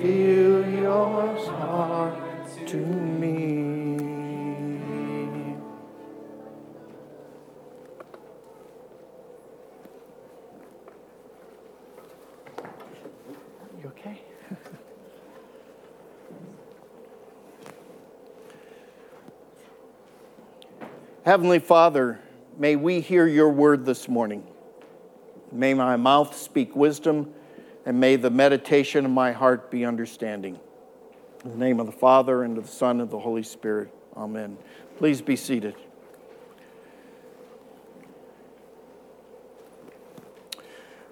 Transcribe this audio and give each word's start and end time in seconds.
reveal 0.00 0.68
your 0.80 1.36
heart 1.46 2.14
to 2.66 2.76
me. 2.76 3.96
You 13.80 13.86
okay? 13.86 14.20
Heavenly 21.24 21.58
Father, 21.58 22.20
may 22.56 22.76
we 22.76 23.00
hear 23.00 23.26
your 23.26 23.50
word 23.50 23.84
this 23.84 24.08
morning. 24.08 24.46
May 25.50 25.74
my 25.74 25.96
mouth 25.96 26.36
speak 26.36 26.76
wisdom, 26.76 27.32
and 27.88 27.98
may 27.98 28.16
the 28.16 28.28
meditation 28.28 29.06
of 29.06 29.10
my 29.10 29.32
heart 29.32 29.70
be 29.70 29.86
understanding. 29.86 30.60
In 31.42 31.52
the 31.52 31.56
name 31.56 31.80
of 31.80 31.86
the 31.86 31.92
Father, 31.92 32.42
and 32.42 32.58
of 32.58 32.66
the 32.66 32.70
Son, 32.70 32.96
and 32.96 33.00
of 33.00 33.10
the 33.10 33.18
Holy 33.18 33.42
Spirit. 33.42 33.90
Amen. 34.14 34.58
Please 34.98 35.22
be 35.22 35.36
seated. 35.36 35.74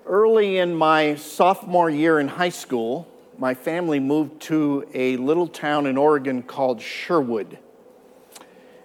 Early 0.04 0.58
in 0.58 0.74
my 0.74 1.14
sophomore 1.14 1.88
year 1.88 2.20
in 2.20 2.28
high 2.28 2.50
school, 2.50 3.08
my 3.38 3.54
family 3.54 3.98
moved 3.98 4.42
to 4.42 4.86
a 4.92 5.16
little 5.16 5.48
town 5.48 5.86
in 5.86 5.96
Oregon 5.96 6.42
called 6.42 6.82
Sherwood. 6.82 7.58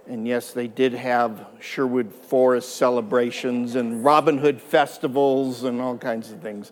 And 0.08 0.26
yes, 0.26 0.54
they 0.54 0.70
did 0.70 0.94
have 0.94 1.46
Sherwood 1.60 2.13
Forest 2.13 2.73
celebrations 2.77 3.76
and 3.76 4.02
Robin 4.02 4.38
Hood 4.38 4.62
festivals 4.62 5.66
and 5.66 5.82
all 5.82 5.98
kinds 5.98 6.32
of 6.32 6.41
things. 6.41 6.71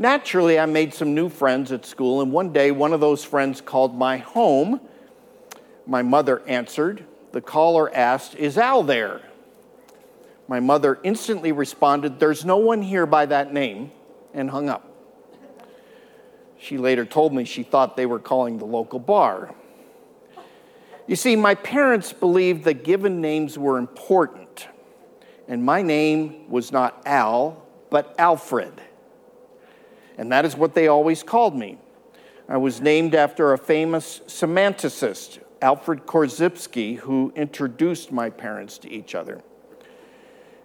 Naturally, 0.00 0.60
I 0.60 0.66
made 0.66 0.94
some 0.94 1.12
new 1.12 1.28
friends 1.28 1.72
at 1.72 1.84
school, 1.84 2.20
and 2.22 2.30
one 2.30 2.52
day 2.52 2.70
one 2.70 2.92
of 2.92 3.00
those 3.00 3.24
friends 3.24 3.60
called 3.60 3.98
my 3.98 4.18
home. 4.18 4.80
My 5.86 6.02
mother 6.02 6.40
answered. 6.46 7.04
The 7.32 7.40
caller 7.40 7.92
asked, 7.92 8.36
Is 8.36 8.56
Al 8.56 8.84
there? 8.84 9.22
My 10.46 10.60
mother 10.60 11.00
instantly 11.02 11.50
responded, 11.50 12.20
There's 12.20 12.44
no 12.44 12.58
one 12.58 12.80
here 12.80 13.06
by 13.06 13.26
that 13.26 13.52
name, 13.52 13.90
and 14.32 14.48
hung 14.48 14.68
up. 14.68 14.88
She 16.60 16.78
later 16.78 17.04
told 17.04 17.34
me 17.34 17.44
she 17.44 17.64
thought 17.64 17.96
they 17.96 18.06
were 18.06 18.20
calling 18.20 18.58
the 18.58 18.66
local 18.66 19.00
bar. 19.00 19.52
You 21.08 21.16
see, 21.16 21.34
my 21.34 21.56
parents 21.56 22.12
believed 22.12 22.62
that 22.64 22.84
given 22.84 23.20
names 23.20 23.58
were 23.58 23.78
important, 23.78 24.68
and 25.48 25.64
my 25.64 25.82
name 25.82 26.48
was 26.48 26.70
not 26.70 27.02
Al, 27.04 27.66
but 27.90 28.14
Alfred. 28.16 28.80
And 30.18 30.32
that 30.32 30.44
is 30.44 30.56
what 30.56 30.74
they 30.74 30.88
always 30.88 31.22
called 31.22 31.56
me. 31.56 31.78
I 32.48 32.56
was 32.56 32.80
named 32.80 33.14
after 33.14 33.52
a 33.52 33.58
famous 33.58 34.20
semanticist, 34.26 35.38
Alfred 35.62 36.06
Korzybski, 36.06 36.98
who 36.98 37.32
introduced 37.36 38.10
my 38.10 38.28
parents 38.28 38.78
to 38.78 38.90
each 38.90 39.14
other. 39.14 39.42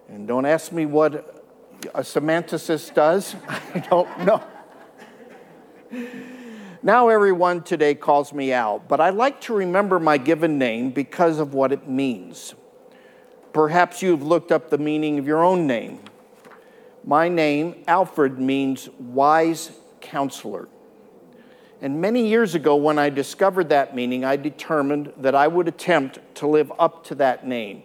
And 0.10 0.28
don't 0.28 0.46
ask 0.46 0.72
me 0.72 0.86
what 0.86 1.44
a 1.94 2.02
semanticist 2.02 2.94
does, 2.94 3.36
I 3.48 3.80
don't 3.90 4.20
know. 4.26 4.44
Now, 6.82 7.10
everyone 7.10 7.64
today 7.64 7.96
calls 7.96 8.34
me 8.34 8.52
Al, 8.52 8.80
but 8.80 9.00
I 9.00 9.10
like 9.12 9.40
to 9.42 9.54
remember 9.54 10.00
my 10.00 10.18
given 10.18 10.58
name 10.58 10.90
because 10.90 11.40
of 11.40 11.54
what 11.54 11.72
it 11.72 11.88
means. 11.88 12.56
Perhaps 13.54 14.02
you've 14.02 14.24
looked 14.24 14.52
up 14.52 14.70
the 14.70 14.78
meaning 14.78 15.20
of 15.20 15.28
your 15.28 15.44
own 15.44 15.68
name. 15.68 16.00
My 17.06 17.28
name, 17.28 17.84
Alfred, 17.88 18.40
means 18.40 18.90
wise 18.98 19.72
counselor. 20.00 20.70
And 21.82 22.00
many 22.00 22.28
years 22.28 22.56
ago, 22.56 22.78
when 22.78 22.98
I 22.98 23.10
discovered 23.10 23.70
that 23.70 23.94
meaning, 23.94 24.24
I 24.24 24.38
determined 24.38 25.12
that 25.18 25.36
I 25.36 25.50
would 25.50 25.68
attempt 25.68 26.20
to 26.36 26.48
live 26.48 26.72
up 26.80 27.04
to 27.06 27.16
that 27.16 27.46
name, 27.46 27.84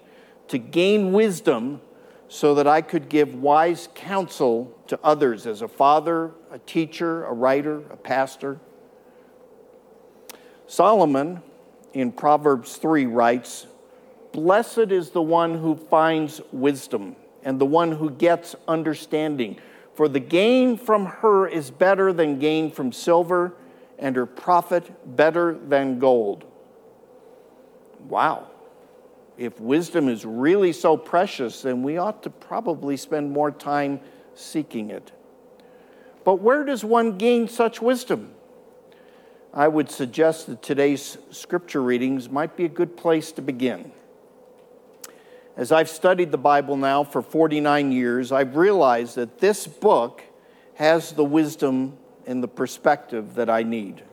to 0.48 0.58
gain 0.58 1.12
wisdom 1.12 1.80
so 2.28 2.54
that 2.54 2.68
I 2.68 2.80
could 2.80 3.08
give 3.08 3.34
wise 3.34 3.88
counsel 3.94 4.78
to 4.86 5.00
others 5.02 5.48
as 5.48 5.62
a 5.62 5.68
father, 5.68 6.30
a 6.52 6.60
teacher, 6.60 7.24
a 7.24 7.32
writer, 7.32 7.78
a 7.90 7.96
pastor. 7.96 8.60
Solomon 10.68 11.42
in 11.92 12.12
Proverbs 12.12 12.76
3 12.76 13.06
writes, 13.06 13.66
Blessed 14.30 14.92
is 14.92 15.10
the 15.10 15.22
one 15.22 15.58
who 15.58 15.74
finds 15.74 16.40
wisdom 16.52 17.16
and 17.48 17.58
the 17.58 17.64
one 17.64 17.92
who 17.92 18.10
gets 18.10 18.54
understanding, 18.68 19.56
for 19.94 20.06
the 20.06 20.20
gain 20.20 20.76
from 20.76 21.06
her 21.06 21.48
is 21.48 21.70
better 21.70 22.12
than 22.12 22.38
gain 22.38 22.70
from 22.70 22.92
silver, 22.92 23.54
and 23.98 24.16
her 24.16 24.26
profit 24.26 25.16
better 25.16 25.58
than 25.66 25.98
gold. 25.98 26.44
Wow. 28.06 28.50
If 29.38 29.58
wisdom 29.58 30.10
is 30.10 30.26
really 30.26 30.74
so 30.74 30.98
precious, 30.98 31.62
then 31.62 31.82
we 31.82 31.96
ought 31.96 32.22
to 32.24 32.28
probably 32.28 32.98
spend 32.98 33.32
more 33.32 33.50
time 33.50 34.00
seeking 34.34 34.90
it. 34.90 35.10
But 36.24 36.42
where 36.42 36.64
does 36.64 36.84
one 36.84 37.16
gain 37.16 37.48
such 37.48 37.80
wisdom? 37.80 38.34
I 39.54 39.68
would 39.68 39.90
suggest 39.90 40.48
that 40.48 40.62
today's 40.62 41.16
scripture 41.30 41.82
readings 41.82 42.28
might 42.28 42.58
be 42.58 42.66
a 42.66 42.68
good 42.68 42.94
place 42.94 43.32
to 43.32 43.40
begin. 43.40 43.90
As 45.58 45.72
I've 45.72 45.88
studied 45.88 46.30
the 46.30 46.38
Bible 46.38 46.76
now 46.76 47.02
for 47.02 47.20
49 47.20 47.90
years, 47.90 48.30
I've 48.30 48.54
realized 48.54 49.16
that 49.16 49.38
this 49.38 49.66
book 49.66 50.22
has 50.74 51.10
the 51.10 51.24
wisdom 51.24 51.98
and 52.28 52.40
the 52.40 52.46
perspective 52.46 53.34
that 53.34 53.50
I 53.50 53.64
need. 53.64 54.04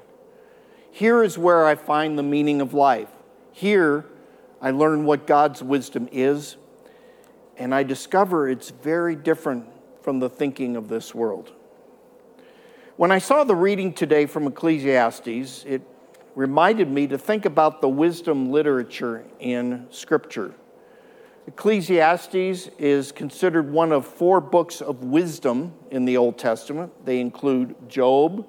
Here 0.89 1.23
is 1.23 1.37
where 1.37 1.67
I 1.67 1.75
find 1.75 2.17
the 2.17 2.23
meaning 2.23 2.61
of 2.61 2.73
life. 2.73 3.09
Here, 3.51 4.05
I 4.59 4.71
learn 4.71 5.05
what 5.05 5.27
God's 5.27 5.61
wisdom 5.61 6.09
is, 6.11 6.55
and 7.57 7.75
I 7.75 7.83
discover 7.83 8.49
it's 8.49 8.71
very 8.71 9.15
different 9.15 9.67
from 10.01 10.19
the 10.19 10.29
thinking 10.29 10.75
of 10.75 10.87
this 10.87 11.13
world. 11.13 11.51
When 12.97 13.11
I 13.11 13.19
saw 13.19 13.43
the 13.43 13.55
reading 13.55 13.93
today 13.93 14.25
from 14.25 14.47
Ecclesiastes, 14.47 15.63
it 15.67 15.83
reminded 16.33 16.89
me 16.89 17.05
to 17.05 17.19
think 17.19 17.45
about 17.45 17.81
the 17.81 17.89
wisdom 17.89 18.51
literature 18.51 19.25
in 19.39 19.85
Scripture. 19.91 20.55
Ecclesiastes 21.47 22.69
is 22.79 23.11
considered 23.11 23.71
one 23.71 23.91
of 23.91 24.07
four 24.07 24.41
books 24.41 24.81
of 24.81 25.03
wisdom 25.03 25.73
in 25.91 26.05
the 26.05 26.17
Old 26.17 26.39
Testament. 26.39 26.91
They 27.05 27.19
include 27.19 27.75
Job, 27.87 28.47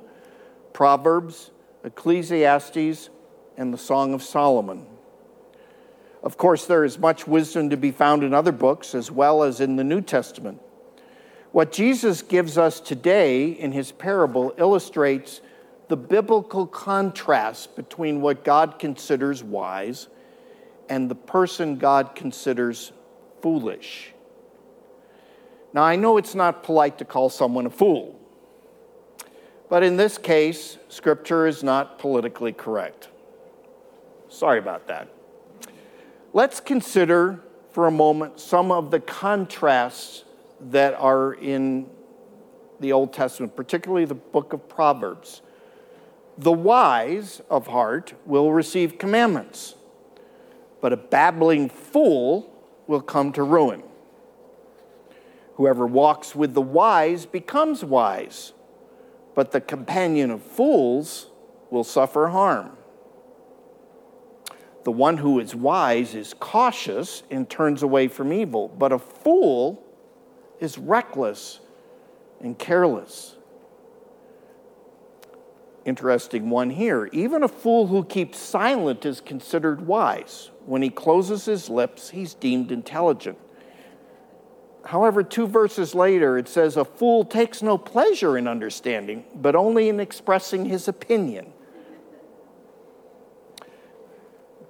Proverbs, 0.72 1.50
Ecclesiastes, 1.84 3.10
and 3.58 3.72
the 3.72 3.78
Song 3.78 4.14
of 4.14 4.22
Solomon. 4.22 4.86
Of 6.22 6.38
course, 6.38 6.66
there 6.66 6.84
is 6.84 6.98
much 6.98 7.26
wisdom 7.26 7.68
to 7.70 7.76
be 7.76 7.90
found 7.90 8.24
in 8.24 8.32
other 8.32 8.52
books 8.52 8.94
as 8.94 9.10
well 9.10 9.42
as 9.42 9.60
in 9.60 9.76
the 9.76 9.84
New 9.84 10.00
Testament. 10.00 10.60
What 11.52 11.72
Jesus 11.72 12.22
gives 12.22 12.56
us 12.56 12.80
today 12.80 13.48
in 13.48 13.72
his 13.72 13.92
parable 13.92 14.54
illustrates 14.56 15.42
the 15.88 15.96
biblical 15.96 16.66
contrast 16.66 17.76
between 17.76 18.20
what 18.20 18.42
God 18.42 18.78
considers 18.78 19.44
wise 19.44 20.08
and 20.88 21.10
the 21.10 21.14
person 21.14 21.76
God 21.76 22.14
considers 22.14 22.92
foolish. 23.42 24.12
Now, 25.72 25.82
I 25.82 25.96
know 25.96 26.16
it's 26.16 26.34
not 26.34 26.62
polite 26.62 26.98
to 26.98 27.04
call 27.04 27.28
someone 27.28 27.66
a 27.66 27.70
fool, 27.70 28.18
but 29.68 29.82
in 29.82 29.96
this 29.96 30.16
case, 30.16 30.78
Scripture 30.88 31.46
is 31.46 31.62
not 31.62 31.98
politically 31.98 32.52
correct. 32.52 33.08
Sorry 34.28 34.58
about 34.58 34.86
that. 34.88 35.08
Let's 36.32 36.60
consider 36.60 37.42
for 37.70 37.86
a 37.86 37.90
moment 37.90 38.40
some 38.40 38.70
of 38.70 38.90
the 38.90 39.00
contrasts 39.00 40.24
that 40.60 40.94
are 40.94 41.34
in 41.34 41.90
the 42.80 42.92
Old 42.92 43.12
Testament, 43.12 43.56
particularly 43.56 44.04
the 44.04 44.14
book 44.14 44.52
of 44.52 44.68
Proverbs. 44.68 45.42
The 46.38 46.52
wise 46.52 47.40
of 47.48 47.66
heart 47.66 48.14
will 48.24 48.52
receive 48.52 48.98
commandments 48.98 49.74
but 50.80 50.92
a 50.92 50.96
babbling 50.96 51.68
fool 51.68 52.52
will 52.86 53.00
come 53.00 53.32
to 53.32 53.42
ruin. 53.42 53.82
Whoever 55.54 55.86
walks 55.86 56.34
with 56.34 56.54
the 56.54 56.62
wise 56.62 57.24
becomes 57.26 57.84
wise, 57.84 58.52
but 59.34 59.52
the 59.52 59.60
companion 59.60 60.30
of 60.30 60.42
fools 60.42 61.30
will 61.70 61.84
suffer 61.84 62.28
harm. 62.28 62.76
The 64.84 64.92
one 64.92 65.16
who 65.16 65.40
is 65.40 65.54
wise 65.54 66.14
is 66.14 66.34
cautious 66.34 67.22
and 67.30 67.48
turns 67.48 67.82
away 67.82 68.08
from 68.08 68.32
evil, 68.32 68.68
but 68.68 68.92
a 68.92 68.98
fool 68.98 69.82
is 70.60 70.78
reckless 70.78 71.60
and 72.40 72.58
careless 72.58 73.35
interesting 75.86 76.50
one 76.50 76.70
here. 76.70 77.08
Even 77.12 77.42
a 77.42 77.48
fool 77.48 77.86
who 77.86 78.04
keeps 78.04 78.38
silent 78.38 79.06
is 79.06 79.20
considered 79.20 79.86
wise. 79.86 80.50
When 80.66 80.82
he 80.82 80.90
closes 80.90 81.44
his 81.44 81.70
lips, 81.70 82.10
he's 82.10 82.34
deemed 82.34 82.72
intelligent. 82.72 83.38
However, 84.86 85.22
two 85.22 85.46
verses 85.46 85.94
later, 85.94 86.36
it 86.36 86.48
says, 86.48 86.76
A 86.76 86.84
fool 86.84 87.24
takes 87.24 87.62
no 87.62 87.78
pleasure 87.78 88.36
in 88.36 88.46
understanding, 88.46 89.24
but 89.34 89.56
only 89.56 89.88
in 89.88 89.98
expressing 90.00 90.66
his 90.66 90.86
opinion. 90.88 91.52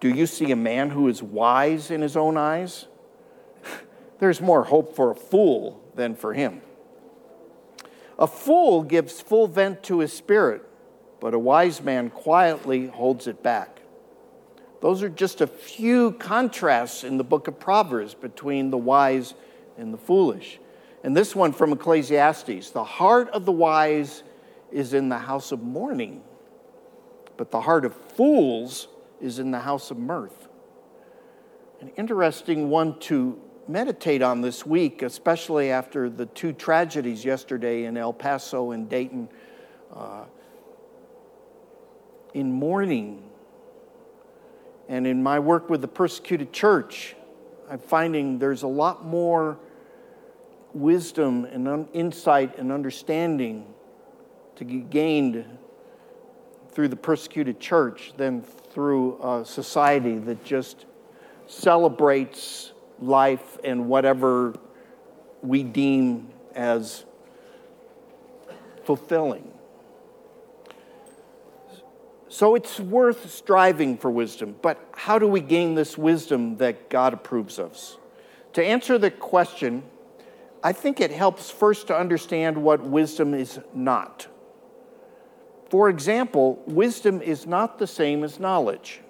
Do 0.01 0.09
you 0.09 0.27
see 0.27 0.51
a 0.51 0.57
man 0.57 0.91
who 0.91 1.09
is 1.09 1.23
wise 1.23 1.91
in 1.91 2.03
his 2.03 2.17
own 2.17 2.37
eyes? 2.37 2.87
There's 4.19 4.41
more 4.41 4.65
hope 4.65 4.95
for 4.95 5.11
a 5.11 5.15
fool 5.15 5.83
than 5.95 6.15
for 6.15 6.35
him. 6.35 6.61
A 8.19 8.27
fool 8.27 8.83
gives 8.83 9.21
full 9.21 9.47
vent 9.47 9.83
to 9.85 10.01
his 10.01 10.13
spirit, 10.13 10.63
but 11.27 11.35
a 11.35 11.39
wise 11.41 11.83
man 11.83 12.09
quietly 12.09 12.87
holds 12.87 13.27
it 13.27 13.43
back. 13.43 13.81
Those 14.81 15.03
are 15.03 15.09
just 15.09 15.41
a 15.41 15.49
few 15.49 16.13
contrasts 16.13 17.03
in 17.03 17.17
the 17.17 17.25
book 17.25 17.49
of 17.49 17.59
Proverbs 17.59 18.15
between 18.15 18.71
the 18.71 18.79
wise 18.79 19.35
and 19.77 19.93
the 19.93 19.99
foolish. 19.99 20.61
And 21.03 21.17
this 21.17 21.35
one 21.35 21.53
from 21.53 21.73
Ecclesiastes 21.73 22.71
the 22.71 22.85
heart 22.85 23.29
of 23.31 23.45
the 23.45 23.51
wise 23.51 24.23
is 24.71 24.95
in 24.95 25.09
the 25.09 25.19
house 25.19 25.51
of 25.51 25.65
mourning, 25.65 26.23
but 27.37 27.51
the 27.51 27.61
heart 27.61 27.85
of 27.85 27.97
fools 28.15 28.87
is 29.21 29.41
in 29.41 29.51
the 29.51 29.59
house 29.59 29.91
of 29.91 29.99
mirth. 29.99 30.47
An 31.81 31.89
interesting 31.97 32.71
one 32.71 33.01
to 33.01 33.37
meditate 33.67 34.23
on 34.23 34.43
this 34.43 34.65
week, 34.65 35.03
especially 35.03 35.73
after 35.73 36.09
the 36.09 36.27
two 36.27 36.53
tragedies 36.53 37.25
yesterday 37.25 37.83
in 37.83 37.97
El 37.97 38.13
Paso 38.13 38.71
and 38.71 38.89
Dayton. 38.89 39.29
Uh, 39.93 40.27
in 42.37 42.53
mourning 42.53 43.23
and 44.89 45.07
in 45.07 45.23
my 45.23 45.39
work 45.39 45.71
with 45.71 45.81
the 45.81 45.89
persecuted 45.89 46.53
church, 46.53 47.17
I'm 47.71 47.79
finding 47.79 48.39
there's 48.39 48.63
a 48.63 48.69
lot 48.69 49.07
more 49.07 49.59
wisdom 50.75 51.47
and 51.47 51.89
insight 51.95 52.59
and 52.59 52.71
understanding 52.71 53.67
to 54.57 54.67
be 54.67 54.81
gained 54.81 55.47
through 56.73 56.89
the 56.89 56.97
persecuted 56.97 57.59
church 57.59 58.13
than 58.19 58.43
through 58.43 59.19
a 59.23 59.43
society 59.43 60.19
that 60.19 60.45
just 60.45 60.85
celebrates 61.47 62.75
life 63.01 63.57
and 63.65 63.89
whatever 63.89 64.55
we 65.41 65.63
deem 65.63 66.29
as 66.55 67.07
fulfilling. 68.85 69.56
So 72.29 72.55
it's 72.55 72.81
worth 72.81 73.31
striving 73.31 73.97
for 73.97 74.11
wisdom, 74.11 74.57
but 74.61 74.79
how 74.93 75.19
do 75.19 75.29
we 75.29 75.41
gain 75.41 75.75
this 75.75 75.97
wisdom 75.97 76.57
that 76.57 76.91
God 76.91 77.15
approves 77.15 77.59
of? 77.59 77.79
To 78.55 78.65
answer 78.65 78.99
the 78.99 79.11
question, 79.11 79.85
I 80.63 80.73
think 80.73 81.01
it 81.01 81.13
helps 81.13 81.51
first 81.51 81.87
to 81.87 81.97
understand 81.97 82.57
what 82.57 82.83
wisdom 82.83 83.33
is 83.35 83.61
not. 83.73 84.27
For 85.71 85.89
example, 85.89 86.63
wisdom 86.67 87.23
is 87.23 87.47
not 87.47 87.79
the 87.79 87.87
same 87.87 88.25
as 88.25 88.41
knowledge. 88.41 89.01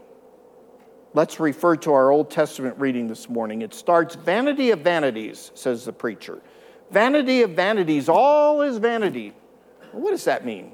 Let's 1.14 1.40
refer 1.40 1.76
to 1.76 1.92
our 1.92 2.10
Old 2.10 2.30
Testament 2.30 2.76
reading 2.78 3.08
this 3.08 3.28
morning. 3.30 3.62
It 3.62 3.72
starts 3.72 4.14
Vanity 4.14 4.70
of 4.70 4.80
vanities, 4.80 5.50
says 5.54 5.86
the 5.86 5.92
preacher. 5.92 6.42
Vanity 6.90 7.42
of 7.42 7.50
vanities, 7.52 8.08
all 8.08 8.60
is 8.60 8.76
vanity. 8.76 9.32
What 9.92 10.10
does 10.10 10.24
that 10.24 10.44
mean? 10.44 10.72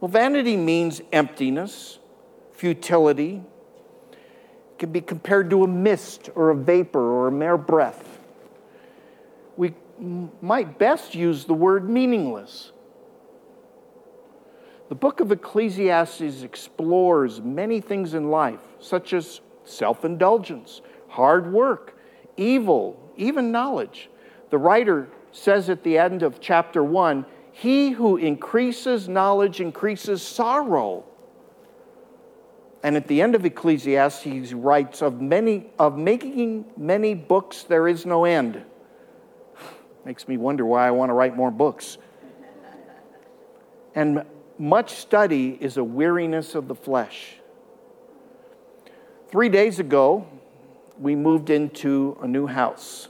Well, 0.00 0.08
vanity 0.08 0.56
means 0.56 1.00
emptiness, 1.12 1.98
futility. 2.52 3.42
It 4.12 4.78
can 4.78 4.92
be 4.92 5.00
compared 5.00 5.50
to 5.50 5.64
a 5.64 5.68
mist 5.68 6.30
or 6.36 6.50
a 6.50 6.54
vapor 6.54 7.00
or 7.00 7.28
a 7.28 7.32
mere 7.32 7.56
breath. 7.56 8.20
We 9.56 9.74
might 10.40 10.78
best 10.78 11.16
use 11.16 11.44
the 11.46 11.54
word 11.54 11.90
meaningless. 11.90 12.70
The 14.88 14.94
book 14.94 15.20
of 15.20 15.32
Ecclesiastes 15.32 16.42
explores 16.42 17.40
many 17.40 17.80
things 17.80 18.14
in 18.14 18.30
life, 18.30 18.60
such 18.78 19.12
as 19.12 19.40
self 19.64 20.04
indulgence, 20.04 20.80
hard 21.08 21.52
work, 21.52 21.98
evil, 22.36 22.98
even 23.16 23.50
knowledge. 23.50 24.08
The 24.50 24.58
writer 24.58 25.08
says 25.32 25.68
at 25.68 25.82
the 25.82 25.98
end 25.98 26.22
of 26.22 26.40
chapter 26.40 26.82
1 26.82 27.26
He 27.58 27.90
who 27.90 28.18
increases 28.18 29.08
knowledge 29.08 29.60
increases 29.60 30.22
sorrow. 30.22 31.04
And 32.84 32.94
at 32.94 33.08
the 33.08 33.20
end 33.20 33.34
of 33.34 33.44
Ecclesiastes, 33.44 34.22
he 34.22 34.54
writes 34.54 35.02
of 35.02 35.20
many 35.20 35.66
of 35.76 35.98
making 35.98 36.66
many 36.76 37.14
books 37.14 37.64
there 37.64 37.88
is 37.88 38.06
no 38.06 38.24
end. 38.24 38.62
Makes 40.04 40.28
me 40.28 40.36
wonder 40.36 40.64
why 40.64 40.86
I 40.86 40.92
want 40.92 41.10
to 41.10 41.14
write 41.14 41.34
more 41.34 41.50
books. 41.50 41.98
And 43.92 44.24
much 44.56 44.94
study 44.94 45.58
is 45.60 45.78
a 45.78 45.84
weariness 45.84 46.54
of 46.54 46.68
the 46.68 46.76
flesh. 46.76 47.38
Three 49.32 49.48
days 49.48 49.80
ago, 49.80 50.28
we 50.96 51.16
moved 51.16 51.50
into 51.50 52.16
a 52.22 52.28
new 52.28 52.46
house. 52.46 53.08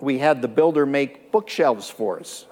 We 0.00 0.16
had 0.20 0.40
the 0.40 0.48
builder 0.48 0.86
make 0.86 1.30
bookshelves 1.30 1.90
for 1.90 2.18
us. 2.18 2.46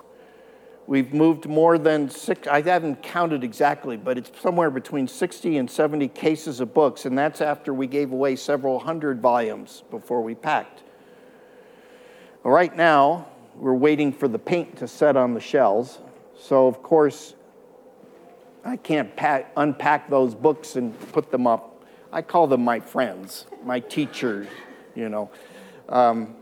We've 0.90 1.14
moved 1.14 1.46
more 1.46 1.78
than 1.78 2.10
six, 2.10 2.48
I 2.48 2.62
haven't 2.62 3.00
counted 3.04 3.44
exactly, 3.44 3.96
but 3.96 4.18
it's 4.18 4.32
somewhere 4.40 4.70
between 4.70 5.06
60 5.06 5.58
and 5.58 5.70
70 5.70 6.08
cases 6.08 6.58
of 6.58 6.74
books, 6.74 7.04
and 7.04 7.16
that's 7.16 7.40
after 7.40 7.72
we 7.72 7.86
gave 7.86 8.10
away 8.10 8.34
several 8.34 8.80
hundred 8.80 9.20
volumes 9.20 9.84
before 9.88 10.20
we 10.20 10.34
packed. 10.34 10.82
Right 12.42 12.76
now, 12.76 13.28
we're 13.54 13.72
waiting 13.72 14.12
for 14.12 14.26
the 14.26 14.40
paint 14.40 14.78
to 14.78 14.88
set 14.88 15.16
on 15.16 15.34
the 15.34 15.40
shelves. 15.40 16.00
So, 16.36 16.66
of 16.66 16.82
course, 16.82 17.34
I 18.64 18.76
can't 18.76 19.14
pack, 19.14 19.52
unpack 19.56 20.10
those 20.10 20.34
books 20.34 20.74
and 20.74 20.98
put 21.12 21.30
them 21.30 21.46
up 21.46 21.70
I 22.12 22.22
call 22.22 22.48
them 22.48 22.64
my 22.64 22.80
friends, 22.80 23.46
my 23.64 23.78
teachers, 23.78 24.48
you 24.96 25.08
know. 25.08 25.30
Um, 25.88 26.34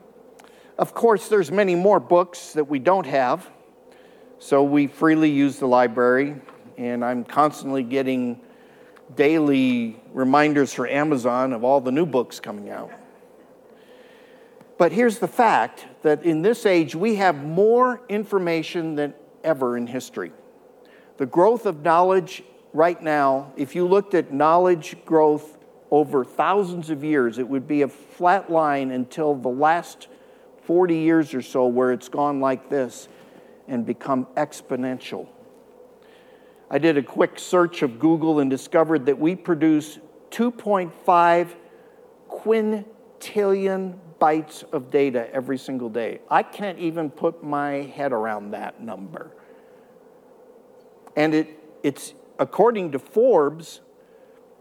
of 0.78 0.94
course, 0.94 1.28
there's 1.28 1.50
many 1.50 1.74
more 1.74 2.00
books 2.00 2.54
that 2.54 2.64
we 2.64 2.78
don't 2.78 3.04
have, 3.04 3.50
so 4.38 4.62
we 4.62 4.87
freely 4.87 5.31
use 5.31 5.58
the 5.58 5.67
library, 5.67 6.37
and 6.76 7.05
I'm 7.05 7.25
constantly 7.25 7.82
getting 7.82 8.40
daily 9.17 10.00
reminders 10.12 10.73
for 10.73 10.88
Amazon 10.88 11.52
of 11.52 11.64
all 11.64 11.81
the 11.81 11.93
new 11.93 12.06
books 12.06 12.40
coming 12.40 12.70
out. 12.70 12.90
But 14.76 14.93
here's 14.93 15.19
the 15.19 15.29
fact 15.29 15.87
that 16.02 16.25
in 16.25 16.43
this 16.43 16.64
age, 16.67 16.94
we 16.94 17.17
have 17.17 17.43
more 17.43 18.00
information 18.08 18.94
than 18.94 19.14
ever 19.43 19.76
in 19.76 19.87
history. 19.87 20.32
The 21.16 21.26
growth 21.26 21.66
of 21.66 21.83
knowledge 21.83 22.45
right 22.73 23.02
now, 23.02 23.52
if 23.57 23.75
you 23.75 23.87
looked 23.87 24.14
at 24.14 24.33
knowledge 24.33 24.97
growth 25.04 25.59
over 25.90 26.25
thousands 26.25 26.90
of 26.90 27.02
years. 27.02 27.38
It 27.38 27.49
would 27.49 27.66
be 27.66 27.83
a 27.83 27.88
flat 27.88 28.50
line 28.50 28.90
until 28.90 29.35
the 29.35 29.49
last 29.49 30.09
40 30.64 30.97
years 30.97 31.35
or 31.35 31.42
so, 31.42 31.66
where 31.66 31.92
it's 31.92 32.09
gone 32.09 32.40
like 32.40 32.68
this 32.68 33.09
and 33.68 33.87
become 33.87 34.26
exponential. 34.37 35.28
I 36.70 36.78
did 36.78 36.98
a 36.98 37.02
quick 37.02 37.38
search 37.38 37.82
of 37.82 37.98
Google 37.98 38.40
and 38.40 38.50
discovered 38.50 39.06
that 39.06 39.18
we 39.18 39.37
produce 39.37 39.98
2.5 40.30 41.48
quintillion 42.28 43.98
bytes 44.20 44.70
of 44.72 44.90
data 44.90 45.32
every 45.32 45.58
single 45.58 45.88
day. 45.88 46.20
I 46.30 46.42
can't 46.42 46.78
even 46.78 47.10
put 47.10 47.42
my 47.42 47.70
head 47.70 48.12
around 48.12 48.50
that 48.50 48.82
number. 48.82 49.30
And 51.16 51.34
it, 51.34 51.58
it's 51.82 52.14
according 52.38 52.92
to 52.92 52.98
Forbes, 52.98 53.80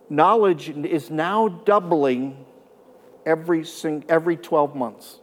knowledge 0.09 0.69
is 0.69 1.09
now 1.09 1.47
doubling 1.47 2.45
every, 3.25 3.65
sing, 3.65 4.05
every 4.07 4.37
12 4.37 4.75
months. 4.75 5.19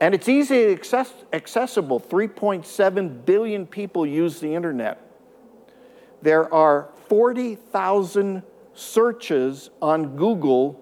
And 0.00 0.14
it's 0.14 0.28
easily 0.28 0.72
access, 0.72 1.12
accessible. 1.32 2.00
3.7 2.00 3.24
billion 3.26 3.66
people 3.66 4.06
use 4.06 4.40
the 4.40 4.54
internet. 4.54 5.06
There 6.22 6.52
are 6.52 6.88
40,000 7.08 8.42
searches 8.72 9.70
on 9.82 10.16
Google 10.16 10.80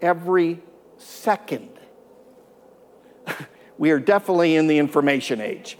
every 0.00 0.62
second. 0.98 1.70
we 3.78 3.90
are 3.90 3.98
definitely 3.98 4.54
in 4.54 4.68
the 4.68 4.78
information 4.78 5.40
age. 5.40 5.76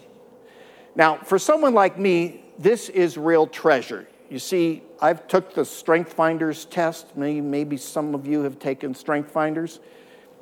Now, 0.96 1.16
for 1.16 1.38
someone 1.38 1.74
like 1.74 1.98
me, 1.98 2.44
this 2.58 2.88
is 2.88 3.16
real 3.16 3.46
treasure. 3.46 4.08
You 4.30 4.38
see, 4.38 4.82
I've 5.00 5.28
took 5.28 5.54
the 5.54 5.64
Strength 5.64 6.12
Finders 6.12 6.64
test. 6.64 7.16
Maybe, 7.16 7.40
maybe 7.40 7.76
some 7.76 8.14
of 8.14 8.26
you 8.26 8.42
have 8.42 8.58
taken 8.58 8.94
Strength 8.94 9.30
Finders. 9.30 9.80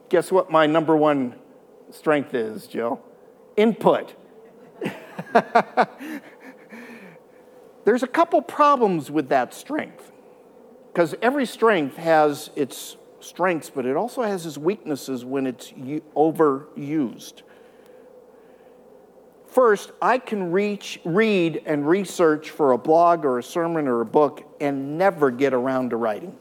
Guess 0.08 0.30
what 0.30 0.50
my 0.50 0.66
number 0.66 0.96
one 0.96 1.34
strength 1.94 2.34
is, 2.34 2.66
Joe? 2.66 3.00
Input. 3.56 4.14
There's 7.84 8.02
a 8.02 8.08
couple 8.08 8.42
problems 8.42 9.10
with 9.10 9.28
that 9.30 9.54
strength 9.54 10.12
because 10.92 11.14
every 11.20 11.46
strength 11.46 11.96
has 11.96 12.50
its 12.54 12.96
strengths, 13.20 13.70
but 13.70 13.86
it 13.86 13.96
also 13.96 14.22
has 14.22 14.46
its 14.46 14.58
weaknesses 14.58 15.24
when 15.24 15.46
it's 15.46 15.72
overused. 15.72 17.42
First, 19.46 19.92
I 20.00 20.18
can 20.18 20.50
reach, 20.50 21.00
read 21.04 21.62
and 21.66 21.86
research 21.86 22.50
for 22.50 22.72
a 22.72 22.78
blog 22.78 23.24
or 23.24 23.38
a 23.38 23.42
sermon 23.42 23.86
or 23.86 24.00
a 24.00 24.06
book 24.06 24.42
and 24.60 24.96
never 24.96 25.30
get 25.30 25.52
around 25.52 25.90
to 25.90 25.96
writing. 25.96 26.36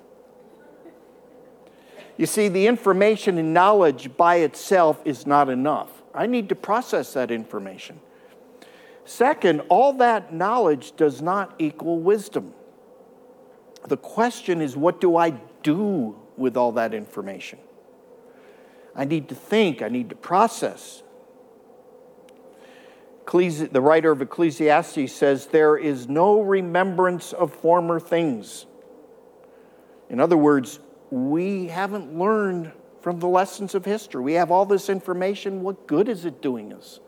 You 2.22 2.28
see, 2.28 2.50
the 2.50 2.68
information 2.68 3.40
and 3.40 3.52
knowledge 3.52 4.16
by 4.16 4.36
itself 4.36 5.02
is 5.06 5.26
not 5.26 5.50
enough. 5.50 5.90
I 6.14 6.28
need 6.28 6.50
to 6.50 6.56
process 6.56 7.14
that 7.14 7.32
information. 7.32 8.00
Second, 9.06 9.62
all 9.70 9.94
that 9.94 10.32
knowledge 10.32 10.96
does 10.96 11.24
not 11.24 11.56
equal 11.58 11.98
wisdom. 11.98 12.54
The 13.88 13.98
question 13.98 14.62
is, 14.62 14.78
what 14.78 15.02
do 15.02 15.18
I 15.18 15.32
do 15.64 16.16
with 16.38 16.58
all 16.58 16.74
that 16.74 16.94
information? 16.94 17.58
I 18.96 19.06
need 19.06 19.28
to 19.30 19.36
think, 19.36 19.82
I 19.82 19.88
need 19.88 20.12
to 20.12 20.16
process. 20.16 21.02
The 23.26 23.82
writer 23.82 24.12
of 24.12 24.22
Ecclesiastes 24.22 25.12
says, 25.12 25.48
There 25.48 25.76
is 25.76 26.08
no 26.08 26.40
remembrance 26.40 27.34
of 27.34 27.52
former 27.52 28.00
things. 28.00 28.68
In 30.08 30.20
other 30.20 30.38
words, 30.38 30.80
we 31.12 31.68
haven't 31.68 32.18
learned 32.18 32.72
from 33.02 33.20
the 33.20 33.28
lessons 33.28 33.76
of 33.76 33.84
history. 33.86 34.24
We 34.24 34.34
have 34.34 34.50
all 34.50 34.66
this 34.66 34.90
information. 34.90 35.62
What 35.62 35.86
good 35.86 36.08
is 36.08 36.26
it 36.26 36.42
doing 36.42 36.72
us? 36.72 37.00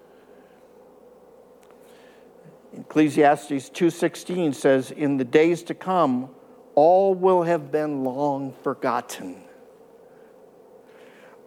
Ecclesiastes 2.74 3.70
2:16 3.70 4.52
says, 4.54 4.92
"In 4.92 5.18
the 5.18 5.24
days 5.24 5.64
to 5.64 5.74
come, 5.74 6.30
all 6.76 7.14
will 7.14 7.44
have 7.44 7.72
been 7.72 8.04
long 8.04 8.52
forgotten." 8.64 9.44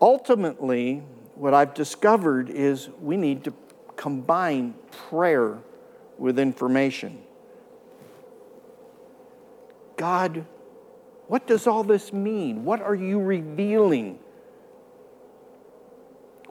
Ultimately, 0.01 1.03
what 1.35 1.53
I've 1.53 1.75
discovered 1.75 2.49
is 2.49 2.89
we 3.03 3.17
need 3.17 3.45
to 3.45 3.53
combine 3.97 4.75
prayer 4.91 5.59
with 6.19 6.39
information. 6.39 7.23
God, 9.97 10.45
what 11.29 11.47
does 11.47 11.67
all 11.67 11.83
this 11.83 12.13
mean? 12.13 12.65
What 12.65 12.81
are 12.81 12.95
you 12.95 13.21
revealing? 13.21 14.19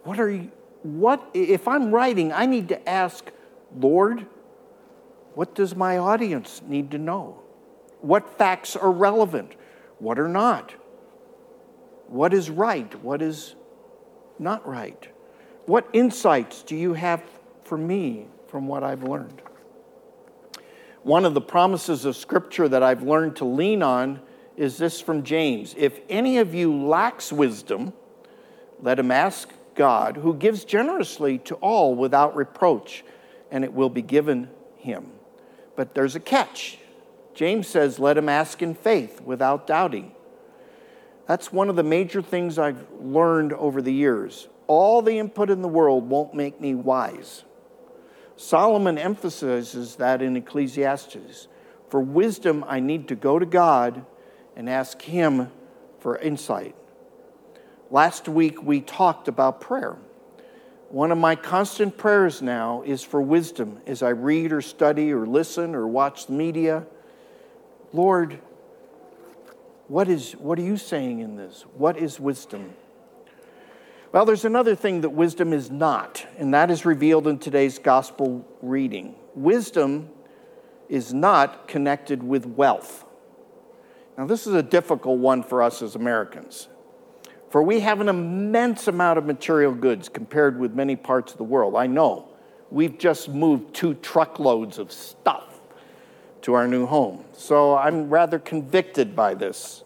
What 0.04 0.20
are 0.20 0.30
you, 0.30 0.52
what, 0.84 1.28
if 1.34 1.68
I'm 1.68 1.92
writing, 1.92 2.32
I 2.32 2.46
need 2.46 2.70
to 2.70 2.90
ask, 2.90 3.32
Lord, 3.76 4.26
what 5.34 5.56
does 5.56 5.76
my 5.76 5.98
audience 5.98 6.62
need 6.68 6.92
to 6.92 6.98
know? 6.98 7.42
What 8.02 8.38
facts 8.38 8.76
are 8.76 8.92
relevant? 8.92 9.56
What 10.00 10.20
are 10.20 10.28
not? 10.28 10.74
What 12.08 12.34
is 12.34 12.50
right? 12.50 12.94
What 13.04 13.22
is 13.22 13.56
not 14.38 14.68
right? 14.68 15.08
What 15.66 15.88
insights 15.94 16.62
do 16.62 16.76
you 16.76 16.94
have 16.94 17.24
for 17.64 17.78
me 17.78 18.28
from 18.48 18.68
what 18.68 18.84
I've 18.84 19.04
learned? 19.04 19.42
One 21.02 21.26
of 21.26 21.34
the 21.34 21.42
promises 21.42 22.06
of 22.06 22.16
Scripture 22.16 22.68
that 22.68 22.84
I've 22.84 23.04
learned 23.04 23.38
to 23.38 23.46
lean 23.46 23.82
on 23.82 24.22
is 24.58 24.78
this 24.78 25.02
from 25.02 25.24
James 25.24 25.76
If 25.78 26.00
any 26.10 26.38
of 26.38 26.54
you 26.54 26.74
lacks 26.74 27.32
wisdom, 27.32 27.94
let 28.82 29.00
him 29.00 29.12
ask 29.12 29.50
God, 29.76 30.18
who 30.18 30.34
gives 30.34 30.64
generously 30.64 31.38
to 31.40 31.56
all 31.56 31.96
without 31.96 32.36
reproach, 32.36 33.04
and 33.52 33.64
it 33.64 33.74
will 33.74 33.90
be 33.90 34.02
given 34.02 34.50
him. 34.78 35.12
But 35.76 35.94
there's 35.94 36.16
a 36.16 36.20
catch. 36.20 36.78
James 37.34 37.68
says, 37.68 38.00
let 38.00 38.18
him 38.18 38.30
ask 38.30 38.62
in 38.62 38.74
faith 38.74 39.22
without 39.22 39.68
doubting. 39.68 40.14
That's 41.28 41.52
one 41.52 41.70
of 41.70 41.76
the 41.76 41.84
major 41.84 42.22
things 42.22 42.58
I've 42.58 42.86
learned 43.02 43.52
over 43.54 43.82
the 43.82 43.94
years. 43.94 44.48
All 44.68 45.02
the 45.02 45.20
input 45.20 45.50
in 45.50 45.62
the 45.62 45.68
world 45.68 46.10
won't 46.10 46.34
make 46.34 46.62
me 46.62 46.76
wise. 46.76 47.44
Solomon 48.38 48.98
emphasizes 48.98 49.96
that 49.98 50.22
in 50.22 50.38
Ecclesiastes. 50.38 51.48
For 51.90 52.00
wisdom, 52.00 52.64
I 52.68 52.80
need 52.80 53.08
to 53.10 53.16
go 53.16 53.38
to 53.38 53.46
God 53.46 54.06
and 54.56 54.70
ask 54.70 55.02
Him 55.02 55.52
for 56.00 56.18
insight. 56.18 56.76
Last 57.92 58.28
week, 58.28 58.62
we 58.64 58.82
talked 58.82 59.28
about 59.28 59.62
prayer. 59.62 59.98
One 60.90 61.12
of 61.12 61.18
my 61.18 61.36
constant 61.36 61.98
prayers 61.98 62.42
now 62.42 62.84
is 62.86 63.04
for 63.04 63.22
wisdom 63.22 63.80
as 63.86 64.02
I 64.02 64.10
read 64.10 64.52
or 64.52 64.62
study 64.62 65.12
or 65.12 65.26
listen 65.26 65.76
or 65.76 65.88
watch 65.88 66.28
the 66.28 66.34
media. 66.34 66.86
Lord, 67.92 68.40
what, 69.88 70.08
is, 70.08 70.34
what 70.34 70.58
are 70.58 70.64
you 70.64 70.78
saying 70.78 71.20
in 71.20 71.36
this? 71.36 71.66
What 71.76 71.98
is 71.98 72.20
wisdom? 72.20 72.74
Well, 74.12 74.26
there's 74.26 74.46
another 74.46 74.76
thing 74.76 75.02
that 75.02 75.10
wisdom 75.10 75.52
is 75.52 75.70
not, 75.70 76.26
and 76.38 76.54
that 76.54 76.72
is 76.72 76.86
revealed 76.86 77.28
in 77.28 77.38
today's 77.38 77.80
gospel 77.80 78.48
reading. 78.62 79.16
Wisdom 79.36 80.10
is 80.88 81.14
not 81.14 81.68
connected 81.68 82.24
with 82.24 82.46
wealth. 82.46 83.06
Now, 84.18 84.26
this 84.26 84.48
is 84.48 84.54
a 84.54 84.64
difficult 84.64 85.20
one 85.20 85.44
for 85.44 85.62
us 85.62 85.82
as 85.82 85.96
Americans, 85.96 86.70
for 87.50 87.62
we 87.62 87.82
have 87.82 88.00
an 88.00 88.08
immense 88.08 88.88
amount 88.88 89.18
of 89.18 89.26
material 89.26 89.74
goods 89.74 90.08
compared 90.08 90.58
with 90.60 90.74
many 90.74 90.96
parts 90.96 91.34
of 91.34 91.38
the 91.38 91.44
world. 91.44 91.76
I 91.76 91.88
know. 91.88 92.30
We've 92.72 92.98
just 92.98 93.30
moved 93.30 93.74
two 93.74 93.94
truckloads 93.96 94.80
of 94.80 94.92
stuff 94.92 95.62
to 96.44 96.54
our 96.54 96.68
new 96.68 96.86
home. 96.86 97.26
So 97.34 97.76
I'm 97.76 98.10
rather 98.10 98.40
convicted 98.40 99.16
by 99.16 99.34
this. 99.34 99.84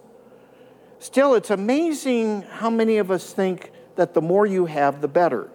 Still, 0.99 1.33
it's 1.33 1.49
amazing 1.49 2.43
how 2.43 2.69
many 2.69 2.97
of 2.97 3.09
us 3.09 3.31
think 3.31 3.71
that 3.95 4.13
the 4.13 4.21
more 4.21 4.45
you 4.45 4.65
have, 4.65 5.01
the 5.01 5.07
better. 5.07 5.49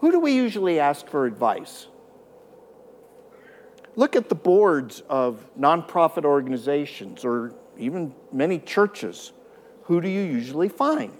Who 0.00 0.12
do 0.12 0.20
we 0.20 0.32
usually 0.32 0.78
ask 0.78 1.06
for 1.08 1.26
advice? 1.26 1.86
Look 3.98 4.14
at 4.14 4.28
the 4.28 4.36
boards 4.36 5.02
of 5.08 5.44
nonprofit 5.58 6.24
organizations 6.24 7.24
or 7.24 7.52
even 7.76 8.14
many 8.32 8.60
churches. 8.60 9.32
Who 9.86 10.00
do 10.00 10.06
you 10.06 10.20
usually 10.20 10.68
find? 10.68 11.18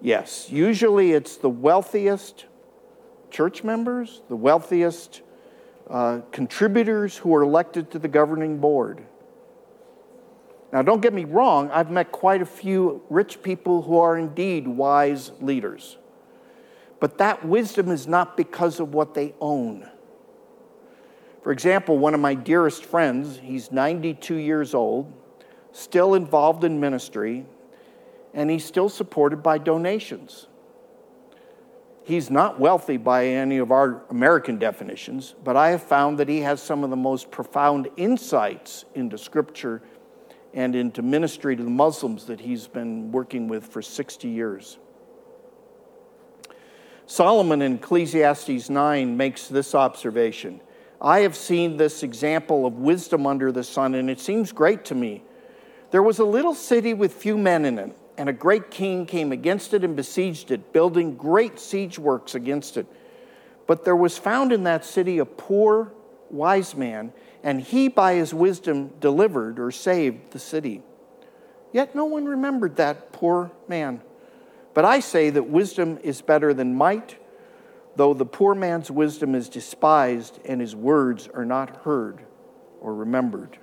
Yes, 0.00 0.48
usually 0.48 1.12
it's 1.12 1.36
the 1.36 1.50
wealthiest 1.50 2.46
church 3.30 3.62
members, 3.62 4.22
the 4.30 4.34
wealthiest 4.34 5.20
uh, 5.90 6.20
contributors 6.30 7.18
who 7.18 7.34
are 7.34 7.42
elected 7.42 7.90
to 7.90 7.98
the 7.98 8.08
governing 8.08 8.56
board. 8.56 9.02
Now, 10.72 10.80
don't 10.80 11.02
get 11.02 11.12
me 11.12 11.24
wrong, 11.24 11.70
I've 11.70 11.90
met 11.90 12.12
quite 12.12 12.40
a 12.40 12.46
few 12.46 13.02
rich 13.10 13.42
people 13.42 13.82
who 13.82 13.98
are 13.98 14.16
indeed 14.16 14.66
wise 14.66 15.32
leaders. 15.38 15.98
But 16.98 17.18
that 17.18 17.44
wisdom 17.44 17.90
is 17.90 18.06
not 18.06 18.38
because 18.38 18.80
of 18.80 18.94
what 18.94 19.12
they 19.12 19.34
own. 19.38 19.90
For 21.42 21.50
example, 21.50 21.98
one 21.98 22.14
of 22.14 22.20
my 22.20 22.34
dearest 22.34 22.84
friends, 22.84 23.40
he's 23.42 23.72
92 23.72 24.36
years 24.36 24.74
old, 24.74 25.12
still 25.72 26.14
involved 26.14 26.62
in 26.62 26.78
ministry, 26.78 27.46
and 28.32 28.48
he's 28.48 28.64
still 28.64 28.88
supported 28.88 29.42
by 29.42 29.58
donations. 29.58 30.46
He's 32.04 32.30
not 32.30 32.60
wealthy 32.60 32.96
by 32.96 33.26
any 33.26 33.58
of 33.58 33.72
our 33.72 34.02
American 34.10 34.58
definitions, 34.58 35.34
but 35.42 35.56
I 35.56 35.70
have 35.70 35.82
found 35.82 36.18
that 36.18 36.28
he 36.28 36.40
has 36.40 36.62
some 36.62 36.84
of 36.84 36.90
the 36.90 36.96
most 36.96 37.30
profound 37.30 37.88
insights 37.96 38.84
into 38.94 39.18
Scripture 39.18 39.82
and 40.54 40.76
into 40.76 41.02
ministry 41.02 41.56
to 41.56 41.62
the 41.62 41.70
Muslims 41.70 42.26
that 42.26 42.40
he's 42.40 42.66
been 42.68 43.10
working 43.10 43.48
with 43.48 43.66
for 43.66 43.82
60 43.82 44.28
years. 44.28 44.78
Solomon 47.06 47.62
in 47.62 47.74
Ecclesiastes 47.74 48.70
9 48.70 49.16
makes 49.16 49.48
this 49.48 49.74
observation 49.74 50.60
I 51.02 51.20
have 51.20 51.36
seen 51.36 51.76
this 51.76 52.02
example 52.02 52.64
of 52.64 52.74
wisdom 52.74 53.26
under 53.26 53.52
the 53.52 53.64
sun, 53.64 53.94
and 53.94 54.08
it 54.08 54.20
seems 54.20 54.52
great 54.52 54.86
to 54.86 54.94
me. 54.94 55.24
There 55.90 56.02
was 56.02 56.20
a 56.20 56.24
little 56.24 56.54
city 56.54 56.94
with 56.94 57.12
few 57.12 57.36
men 57.36 57.66
in 57.66 57.78
it 57.78 57.96
and 58.18 58.28
a 58.28 58.32
great 58.32 58.70
king 58.70 59.06
came 59.06 59.32
against 59.32 59.74
it 59.74 59.84
and 59.84 59.96
besieged 59.96 60.50
it, 60.50 60.72
building 60.72 61.16
great 61.16 61.58
siege 61.58 61.98
works 61.98 62.34
against 62.34 62.76
it. 62.76 62.86
But 63.66 63.84
there 63.84 63.96
was 63.96 64.18
found 64.18 64.52
in 64.52 64.64
that 64.64 64.84
city 64.84 65.18
a 65.18 65.24
poor, 65.24 65.92
wise 66.30 66.74
man, 66.74 67.12
and 67.42 67.60
he 67.60 67.88
by 67.88 68.14
his 68.14 68.34
wisdom 68.34 68.92
delivered 69.00 69.58
or 69.58 69.70
saved 69.70 70.32
the 70.32 70.38
city. 70.38 70.82
Yet 71.72 71.94
no 71.94 72.04
one 72.04 72.26
remembered 72.26 72.76
that 72.76 73.12
poor 73.12 73.50
man. 73.66 74.02
But 74.74 74.84
I 74.84 75.00
say 75.00 75.30
that 75.30 75.48
wisdom 75.48 75.98
is 76.02 76.20
better 76.22 76.52
than 76.52 76.74
might, 76.74 77.16
though 77.96 78.14
the 78.14 78.26
poor 78.26 78.54
man's 78.54 78.90
wisdom 78.90 79.34
is 79.34 79.48
despised 79.48 80.40
and 80.44 80.60
his 80.60 80.74
words 80.74 81.28
are 81.32 81.44
not 81.44 81.76
heard 81.78 82.24
or 82.80 82.94
remembered. 82.94 83.58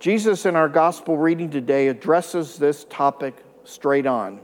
Jesus, 0.00 0.46
in 0.46 0.54
our 0.54 0.68
gospel 0.68 1.16
reading 1.18 1.50
today, 1.50 1.88
addresses 1.88 2.56
this 2.56 2.84
topic 2.84 3.36
straight 3.64 4.06
on. 4.06 4.40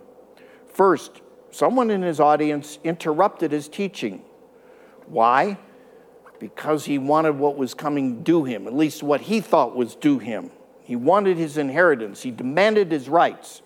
First, 0.67 1.23
someone 1.51 1.91
in 1.91 2.03
his 2.03 2.19
audience 2.19 2.79
interrupted 2.83 3.53
his 3.53 3.69
teaching. 3.69 4.23
Why? 5.07 5.59
Because 6.41 6.85
he 6.85 6.99
wanted 6.99 7.39
what 7.39 7.57
was 7.57 7.73
coming 7.73 8.25
due 8.25 8.45
him, 8.45 8.67
at 8.67 8.75
least 8.75 9.03
what 9.03 9.21
he 9.23 9.41
thought 9.41 9.77
was 9.77 9.95
due 9.95 10.19
him. 10.19 10.51
He 10.83 10.97
wanted 10.97 11.37
his 11.37 11.57
inheritance, 11.57 12.23
he 12.23 12.33
demanded 12.33 12.91
his 12.91 13.09
rights. 13.09 13.63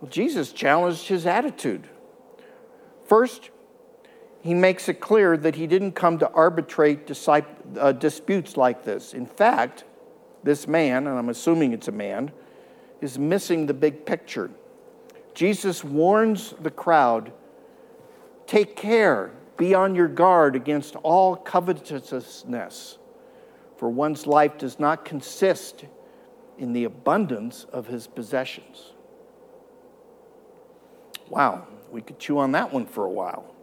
Well, 0.00 0.10
Jesus 0.10 0.52
challenged 0.52 1.06
his 1.06 1.24
attitude. 1.24 1.88
First, 3.04 3.50
he 4.42 4.54
makes 4.54 4.88
it 4.88 5.00
clear 5.00 5.36
that 5.36 5.54
he 5.54 5.66
didn't 5.66 5.92
come 5.92 6.18
to 6.18 6.30
arbitrate 6.30 7.10
uh, 7.78 7.92
disputes 7.92 8.56
like 8.56 8.84
this. 8.84 9.14
In 9.14 9.26
fact, 9.26 9.84
this 10.42 10.68
man, 10.68 11.06
and 11.06 11.18
I'm 11.18 11.30
assuming 11.30 11.72
it's 11.72 11.88
a 11.88 11.92
man, 11.92 12.30
is 13.00 13.18
missing 13.18 13.66
the 13.66 13.74
big 13.74 14.04
picture. 14.04 14.50
Jesus 15.34 15.82
warns 15.82 16.54
the 16.60 16.70
crowd 16.70 17.32
take 18.46 18.76
care, 18.76 19.32
be 19.56 19.74
on 19.74 19.94
your 19.94 20.08
guard 20.08 20.54
against 20.54 20.96
all 20.96 21.34
covetousness, 21.34 22.98
for 23.78 23.88
one's 23.88 24.26
life 24.26 24.58
does 24.58 24.78
not 24.78 25.04
consist 25.04 25.86
in 26.58 26.72
the 26.72 26.84
abundance 26.84 27.64
of 27.72 27.86
his 27.86 28.06
possessions. 28.06 28.92
Wow, 31.28 31.66
we 31.94 32.02
could 32.02 32.18
chew 32.18 32.38
on 32.38 32.52
that 32.52 32.72
one 32.72 32.86
for 32.86 33.04
a 33.04 33.10
while. 33.10 33.54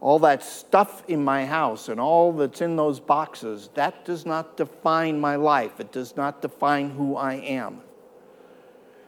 All 0.00 0.18
that 0.20 0.42
stuff 0.42 1.04
in 1.06 1.22
my 1.22 1.44
house 1.44 1.88
and 1.88 2.00
all 2.00 2.32
that's 2.32 2.62
in 2.62 2.76
those 2.76 2.98
boxes, 2.98 3.68
that 3.74 4.04
does 4.06 4.24
not 4.24 4.56
define 4.56 5.20
my 5.20 5.36
life. 5.36 5.78
It 5.78 5.92
does 5.92 6.16
not 6.16 6.40
define 6.40 6.90
who 6.90 7.14
I 7.14 7.34
am. 7.34 7.82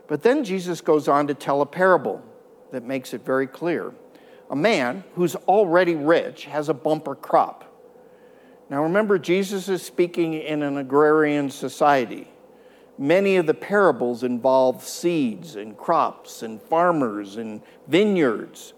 But 0.09 0.23
then 0.23 0.45
Jesus 0.45 0.81
goes 0.83 1.09
on 1.09 1.26
to 1.29 1.35
tell 1.35 1.62
a 1.62 1.67
parable 1.67 2.23
that 2.71 2.85
makes 2.85 3.14
it 3.14 3.25
very 3.25 3.47
clear. 3.47 3.95
A 4.50 4.57
man 4.57 5.05
who's 5.14 5.37
already 5.37 5.95
rich 5.95 6.45
has 6.45 6.69
a 6.69 6.75
bumper 6.75 7.14
crop. 7.14 7.64
Now 8.69 8.83
remember, 8.83 9.19
Jesus 9.19 9.69
is 9.69 9.83
speaking 9.83 10.35
in 10.35 10.62
an 10.62 10.76
agrarian 10.76 11.50
society. 11.50 12.29
Many 13.00 13.37
of 13.37 13.47
the 13.47 13.54
parables 13.54 14.23
involve 14.23 14.85
seeds 14.85 15.57
and 15.57 15.75
crops 15.75 16.42
and 16.42 16.61
farmers 16.61 17.38
and 17.38 17.62
vineyards. 17.88 18.75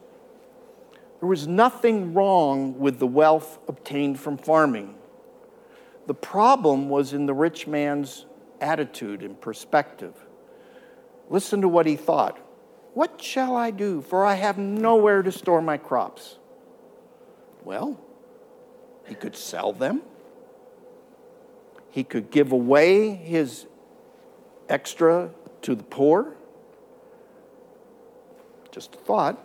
There 1.18 1.28
was 1.28 1.48
nothing 1.48 2.14
wrong 2.14 2.78
with 2.78 3.00
the 3.00 3.06
wealth 3.08 3.58
obtained 3.66 4.20
from 4.20 4.38
farming. 4.38 4.94
The 6.06 6.14
problem 6.14 6.88
was 6.88 7.12
in 7.12 7.26
the 7.26 7.34
rich 7.34 7.66
man's 7.66 8.26
attitude 8.60 9.24
and 9.24 9.40
perspective. 9.40 10.14
Listen 11.28 11.60
to 11.60 11.68
what 11.68 11.86
he 11.86 11.96
thought. 11.96 12.38
What 12.94 13.20
shall 13.20 13.56
I 13.56 13.72
do? 13.72 14.02
For 14.02 14.24
I 14.24 14.34
have 14.34 14.56
nowhere 14.56 15.24
to 15.24 15.32
store 15.32 15.60
my 15.60 15.78
crops. 15.78 16.38
Well, 17.64 17.98
he 19.04 19.16
could 19.16 19.34
sell 19.34 19.72
them. 19.72 20.02
He 21.90 22.04
could 22.04 22.30
give 22.30 22.52
away 22.52 23.16
his 23.16 23.66
extra 24.72 25.30
to 25.60 25.74
the 25.74 25.82
poor. 25.84 26.34
Just 28.70 28.94
a 28.94 28.98
thought. 28.98 29.38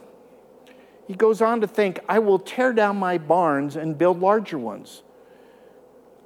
He 1.05 1.13
goes 1.13 1.41
on 1.41 1.61
to 1.61 1.67
think, 1.67 1.99
I 2.07 2.19
will 2.19 2.39
tear 2.39 2.73
down 2.73 2.97
my 2.97 3.17
barns 3.17 3.75
and 3.75 3.97
build 3.97 4.19
larger 4.19 4.57
ones. 4.57 5.03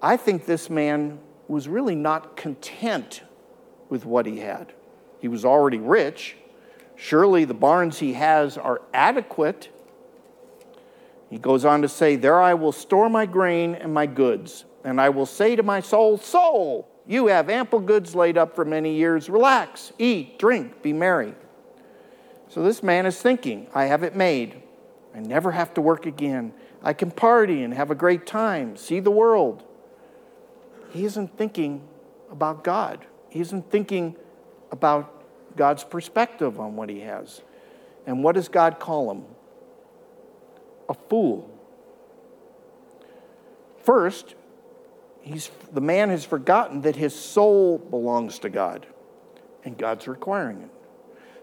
I 0.02 0.18
think 0.18 0.46
this 0.46 0.70
man 0.70 1.20
was 1.48 1.68
really 1.68 1.96
not 1.96 2.36
content 2.38 3.22
with 3.90 4.06
what 4.06 4.26
he 4.26 4.40
had. 4.40 4.74
He 5.20 5.28
was 5.28 5.46
already 5.46 5.78
rich. 5.78 6.38
Surely 6.96 7.46
the 7.46 7.54
barns 7.54 8.00
he 8.00 8.14
has 8.14 8.58
are 8.58 8.82
adequate. 8.94 9.70
He 11.30 11.38
goes 11.38 11.66
on 11.66 11.82
to 11.82 11.90
say, 11.90 12.16
There 12.16 12.42
I 12.42 12.54
will 12.54 12.72
store 12.72 13.10
my 13.10 13.26
grain 13.26 13.76
and 13.76 13.94
my 13.94 14.06
goods, 14.06 14.66
and 14.84 15.00
I 15.00 15.10
will 15.10 15.26
say 15.26 15.56
to 15.56 15.64
my 15.64 15.80
soul, 15.80 16.18
Soul, 16.18 16.91
you 17.12 17.28
have 17.28 17.50
ample 17.50 17.82
goods 17.82 18.16
laid 18.16 18.38
up 18.38 18.56
for 18.56 18.64
many 18.64 18.96
years. 18.96 19.30
Relax, 19.30 19.92
eat, 20.00 20.40
drink, 20.40 20.82
be 20.82 20.94
merry. 20.94 21.36
So 22.48 22.64
this 22.64 22.82
man 22.82 23.06
is 23.06 23.22
thinking, 23.22 23.68
I 23.76 23.86
have 23.86 24.04
it 24.04 24.16
made. 24.16 24.62
I 25.14 25.20
never 25.20 25.52
have 25.52 25.74
to 25.74 25.82
work 25.82 26.06
again. 26.06 26.54
I 26.82 26.94
can 26.94 27.12
party 27.12 27.64
and 27.64 27.74
have 27.74 27.92
a 27.92 27.96
great 27.96 28.26
time, 28.26 28.78
see 28.78 29.02
the 29.02 29.12
world. 29.12 29.64
He 30.92 31.04
isn't 31.04 31.38
thinking 31.38 31.88
about 32.32 32.64
God. 32.64 33.06
He 33.30 33.42
isn't 33.42 33.70
thinking 33.70 34.16
about 34.72 35.24
God's 35.58 35.84
perspective 35.84 36.60
on 36.60 36.78
what 36.78 36.90
he 36.90 37.02
has. 37.02 37.42
And 38.06 38.24
what 38.24 38.36
does 38.36 38.48
God 38.48 38.80
call 38.80 39.12
him? 39.12 39.26
A 40.88 40.94
fool. 40.94 41.50
First, 43.84 44.36
he's, 45.22 45.50
the 45.72 45.82
man 45.82 46.10
has 46.10 46.26
forgotten 46.26 46.82
that 46.82 46.96
his 46.96 47.16
soul 47.16 47.78
belongs 47.78 48.40
to 48.40 48.50
God, 48.50 48.86
and 49.64 49.78
God's 49.78 50.08
requiring 50.08 50.62
it. 50.62 50.70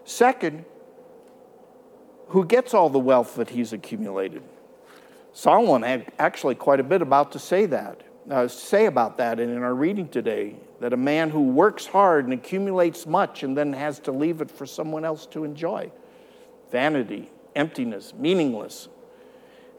Second, 0.03 0.65
who 2.27 2.45
gets 2.45 2.73
all 2.73 2.89
the 2.89 2.99
wealth 2.99 3.35
that 3.35 3.49
he's 3.49 3.73
accumulated? 3.73 4.43
Solomon 5.33 5.83
had 5.83 6.11
actually 6.19 6.55
quite 6.55 6.79
a 6.79 6.83
bit 6.83 7.01
about 7.01 7.31
to 7.33 7.39
say 7.39 7.65
that, 7.67 8.01
uh, 8.29 8.47
say 8.47 8.85
about 8.85 9.17
that, 9.17 9.39
and 9.39 9.51
in 9.51 9.63
our 9.63 9.73
reading 9.73 10.07
today, 10.07 10.55
that 10.79 10.93
a 10.93 10.97
man 10.97 11.29
who 11.29 11.41
works 11.41 11.85
hard 11.85 12.25
and 12.25 12.33
accumulates 12.33 13.05
much 13.05 13.43
and 13.43 13.57
then 13.57 13.73
has 13.73 13.99
to 13.99 14.11
leave 14.11 14.41
it 14.41 14.51
for 14.51 14.65
someone 14.65 15.03
else 15.03 15.25
to 15.27 15.43
enjoy. 15.43 15.91
Vanity, 16.71 17.29
emptiness, 17.55 18.13
meaningless. 18.13 18.87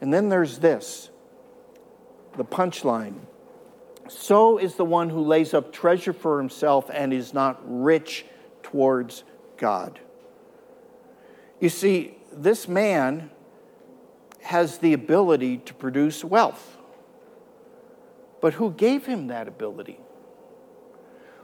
And 0.01 0.13
then 0.13 0.29
there's 0.29 0.59
this 0.59 1.09
the 2.37 2.45
punchline 2.45 3.15
so 4.11 4.57
is 4.57 4.75
the 4.75 4.85
one 4.85 5.09
who 5.09 5.21
lays 5.21 5.53
up 5.53 5.71
treasure 5.71 6.13
for 6.13 6.37
himself 6.37 6.89
and 6.93 7.13
is 7.13 7.33
not 7.33 7.59
rich 7.63 8.25
towards 8.61 9.23
God. 9.57 9.99
You 11.59 11.69
see, 11.69 12.17
this 12.31 12.67
man 12.67 13.29
has 14.41 14.79
the 14.79 14.93
ability 14.93 15.57
to 15.59 15.73
produce 15.73 16.23
wealth. 16.23 16.77
But 18.41 18.55
who 18.55 18.71
gave 18.71 19.05
him 19.05 19.27
that 19.27 19.47
ability? 19.47 19.99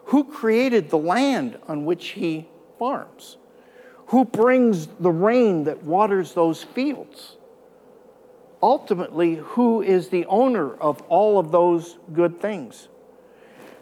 Who 0.05 0.23
created 0.23 0.89
the 0.89 0.97
land 0.97 1.59
on 1.67 1.85
which 1.85 2.09
he 2.09 2.47
farms? 2.79 3.37
Who 4.07 4.25
brings 4.25 4.87
the 4.87 5.11
rain 5.11 5.65
that 5.65 5.83
waters 5.83 6.33
those 6.33 6.63
fields? 6.63 7.37
Ultimately, 8.61 9.35
who 9.35 9.81
is 9.81 10.09
the 10.09 10.25
owner 10.25 10.73
of 10.75 11.01
all 11.03 11.39
of 11.39 11.51
those 11.51 11.97
good 12.13 12.41
things? 12.41 12.87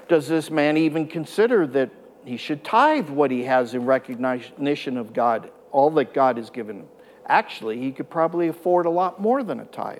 Does 0.08 0.28
this 0.28 0.52
man 0.52 0.78
even 0.78 1.08
consider 1.08 1.66
that 1.68 1.90
he 2.24 2.38
should 2.38 2.64
tithe 2.64 3.10
what 3.10 3.32
he 3.32 3.44
has 3.44 3.74
in 3.74 3.86
recognition 3.86 4.98
of 4.98 5.14
God, 5.14 5.52
all 5.72 5.90
that 5.92 6.14
God 6.14 6.38
has 6.38 6.50
given 6.50 6.82
him? 6.82 6.88
Actually, 7.28 7.80
he 7.80 7.92
could 7.92 8.10
probably 8.10 8.48
afford 8.48 8.86
a 8.86 8.90
lot 8.90 9.20
more 9.20 9.44
than 9.44 9.60
a 9.60 9.66
tithe. 9.66 10.00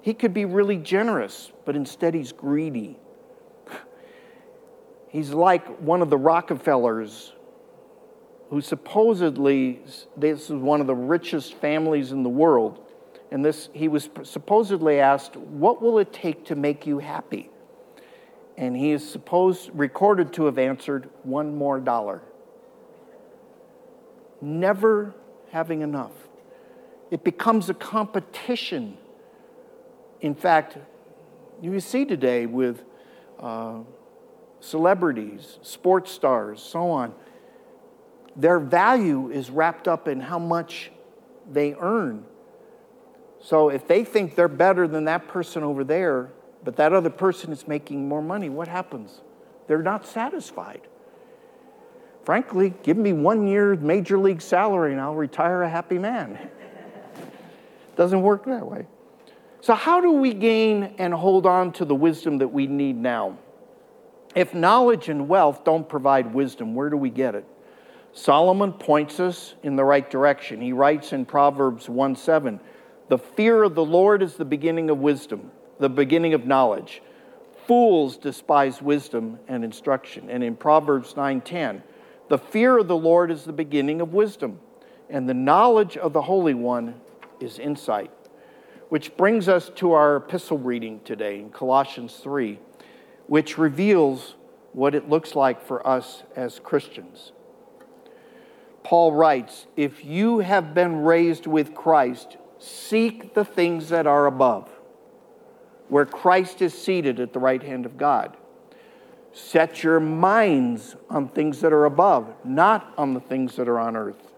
He 0.00 0.14
could 0.14 0.32
be 0.32 0.46
really 0.46 0.78
generous, 0.78 1.52
but 1.66 1.76
instead 1.76 2.14
he's 2.14 2.32
greedy. 2.32 2.98
He's 5.08 5.30
like 5.30 5.66
one 5.78 6.00
of 6.00 6.08
the 6.08 6.16
Rockefellers 6.16 7.32
who 8.48 8.60
supposedly, 8.60 9.80
this 10.16 10.44
is 10.44 10.50
one 10.50 10.80
of 10.80 10.86
the 10.86 10.94
richest 10.94 11.54
families 11.54 12.12
in 12.12 12.22
the 12.22 12.30
world 12.30 12.80
and 13.30 13.44
this, 13.44 13.68
he 13.72 13.88
was 13.88 14.08
supposedly 14.24 14.98
asked, 14.98 15.36
What 15.36 15.80
will 15.80 15.98
it 15.98 16.12
take 16.12 16.46
to 16.46 16.56
make 16.56 16.86
you 16.86 16.98
happy? 16.98 17.48
And 18.56 18.76
he 18.76 18.90
is 18.90 19.08
supposed, 19.08 19.70
recorded 19.72 20.32
to 20.34 20.46
have 20.46 20.58
answered, 20.58 21.08
One 21.22 21.56
more 21.56 21.78
dollar. 21.78 22.22
Never 24.40 25.14
having 25.52 25.82
enough. 25.82 26.12
It 27.10 27.22
becomes 27.22 27.68
a 27.70 27.74
competition. 27.74 28.96
In 30.20 30.34
fact, 30.34 30.78
you 31.62 31.78
see 31.80 32.04
today 32.04 32.46
with 32.46 32.82
uh, 33.38 33.80
celebrities, 34.60 35.58
sports 35.62 36.10
stars, 36.10 36.62
so 36.62 36.90
on, 36.90 37.14
their 38.34 38.58
value 38.58 39.30
is 39.30 39.50
wrapped 39.50 39.86
up 39.86 40.08
in 40.08 40.20
how 40.20 40.38
much 40.38 40.90
they 41.50 41.74
earn 41.74 42.24
so 43.42 43.70
if 43.70 43.86
they 43.86 44.04
think 44.04 44.34
they're 44.34 44.48
better 44.48 44.86
than 44.86 45.04
that 45.06 45.28
person 45.28 45.62
over 45.62 45.82
there, 45.84 46.30
but 46.62 46.76
that 46.76 46.92
other 46.92 47.10
person 47.10 47.52
is 47.52 47.66
making 47.66 48.06
more 48.06 48.22
money, 48.22 48.48
what 48.48 48.68
happens? 48.68 49.20
They're 49.66 49.82
not 49.82 50.06
satisfied. 50.06 50.82
Frankly, 52.24 52.74
give 52.82 52.96
me 52.96 53.12
one 53.12 53.46
year 53.46 53.74
major 53.76 54.18
league 54.18 54.42
salary 54.42 54.92
and 54.92 55.00
I'll 55.00 55.14
retire 55.14 55.62
a 55.62 55.68
happy 55.68 55.98
man. 55.98 56.50
Doesn't 57.96 58.22
work 58.22 58.44
that 58.44 58.66
way. 58.66 58.86
So, 59.62 59.74
how 59.74 60.00
do 60.00 60.12
we 60.12 60.32
gain 60.32 60.94
and 60.98 61.12
hold 61.12 61.46
on 61.46 61.72
to 61.72 61.84
the 61.84 61.94
wisdom 61.94 62.38
that 62.38 62.48
we 62.48 62.66
need 62.66 62.96
now? 62.96 63.38
If 64.34 64.54
knowledge 64.54 65.08
and 65.08 65.28
wealth 65.28 65.64
don't 65.64 65.88
provide 65.88 66.32
wisdom, 66.32 66.74
where 66.74 66.88
do 66.88 66.96
we 66.96 67.10
get 67.10 67.34
it? 67.34 67.44
Solomon 68.12 68.72
points 68.72 69.20
us 69.20 69.54
in 69.62 69.76
the 69.76 69.84
right 69.84 70.08
direction. 70.08 70.60
He 70.60 70.72
writes 70.72 71.12
in 71.12 71.24
Proverbs 71.24 71.88
1 71.88 72.16
7, 72.16 72.60
the 73.10 73.18
fear 73.18 73.64
of 73.64 73.74
the 73.74 73.84
Lord 73.84 74.22
is 74.22 74.36
the 74.36 74.44
beginning 74.44 74.88
of 74.88 74.98
wisdom, 74.98 75.50
the 75.80 75.90
beginning 75.90 76.32
of 76.32 76.46
knowledge. 76.46 77.02
Fools 77.66 78.16
despise 78.16 78.80
wisdom 78.80 79.40
and 79.48 79.64
instruction. 79.64 80.30
And 80.30 80.44
in 80.44 80.54
Proverbs 80.54 81.16
9:10, 81.16 81.82
the 82.28 82.38
fear 82.38 82.78
of 82.78 82.86
the 82.86 82.96
Lord 82.96 83.32
is 83.32 83.44
the 83.44 83.52
beginning 83.52 84.00
of 84.00 84.14
wisdom, 84.14 84.60
and 85.08 85.28
the 85.28 85.34
knowledge 85.34 85.96
of 85.96 86.12
the 86.12 86.22
Holy 86.22 86.54
One 86.54 87.00
is 87.40 87.58
insight. 87.58 88.12
Which 88.90 89.16
brings 89.16 89.48
us 89.48 89.70
to 89.70 89.90
our 89.90 90.16
epistle 90.16 90.58
reading 90.58 91.00
today 91.04 91.40
in 91.40 91.50
Colossians 91.50 92.14
3, 92.14 92.60
which 93.26 93.58
reveals 93.58 94.36
what 94.72 94.94
it 94.94 95.08
looks 95.08 95.34
like 95.34 95.60
for 95.60 95.84
us 95.84 96.22
as 96.36 96.60
Christians. 96.60 97.32
Paul 98.84 99.12
writes, 99.12 99.66
If 99.76 100.04
you 100.04 100.38
have 100.38 100.74
been 100.74 101.02
raised 101.02 101.48
with 101.48 101.74
Christ, 101.74 102.36
seek 102.60 103.34
the 103.34 103.44
things 103.44 103.88
that 103.88 104.06
are 104.06 104.26
above, 104.26 104.68
where 105.88 106.06
Christ 106.06 106.62
is 106.62 106.74
seated 106.74 107.18
at 107.18 107.32
the 107.32 107.40
right 107.40 107.62
hand 107.62 107.86
of 107.86 107.96
God. 107.96 108.36
Set 109.32 109.82
your 109.82 110.00
minds 110.00 110.96
on 111.08 111.28
things 111.28 111.60
that 111.60 111.72
are 111.72 111.84
above, 111.84 112.32
not 112.44 112.92
on 112.98 113.14
the 113.14 113.20
things 113.20 113.56
that 113.56 113.68
are 113.68 113.78
on 113.78 113.96
earth. 113.96 114.32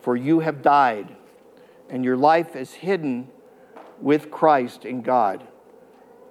For 0.00 0.16
you 0.16 0.40
have 0.40 0.62
died, 0.62 1.16
and 1.90 2.04
your 2.04 2.16
life 2.16 2.54
is 2.54 2.72
hidden 2.72 3.28
with 4.00 4.30
Christ 4.30 4.84
in 4.84 5.02
God. 5.02 5.46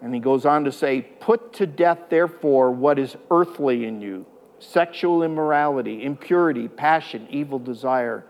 And 0.02 0.14
he 0.14 0.20
goes 0.20 0.46
on 0.46 0.64
to 0.66 0.72
say, 0.72 1.02
Put 1.02 1.54
to 1.54 1.68
death, 1.68 2.10
therefore, 2.10 2.72
what 2.72 3.00
is 3.00 3.18
earthly 3.32 3.86
in 3.86 4.02
you 4.02 4.26
sexual 4.60 5.22
immorality, 5.22 6.04
impurity, 6.04 6.68
passion, 6.68 7.28
evil 7.30 7.60
desire, 7.60 8.26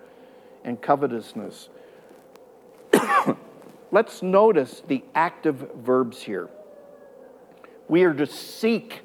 and 0.63 0.81
covetousness. 0.81 1.69
Let's 3.91 4.21
notice 4.21 4.81
the 4.87 5.03
active 5.13 5.71
verbs 5.77 6.21
here. 6.21 6.49
We 7.87 8.03
are 8.03 8.13
to 8.13 8.25
seek 8.25 9.01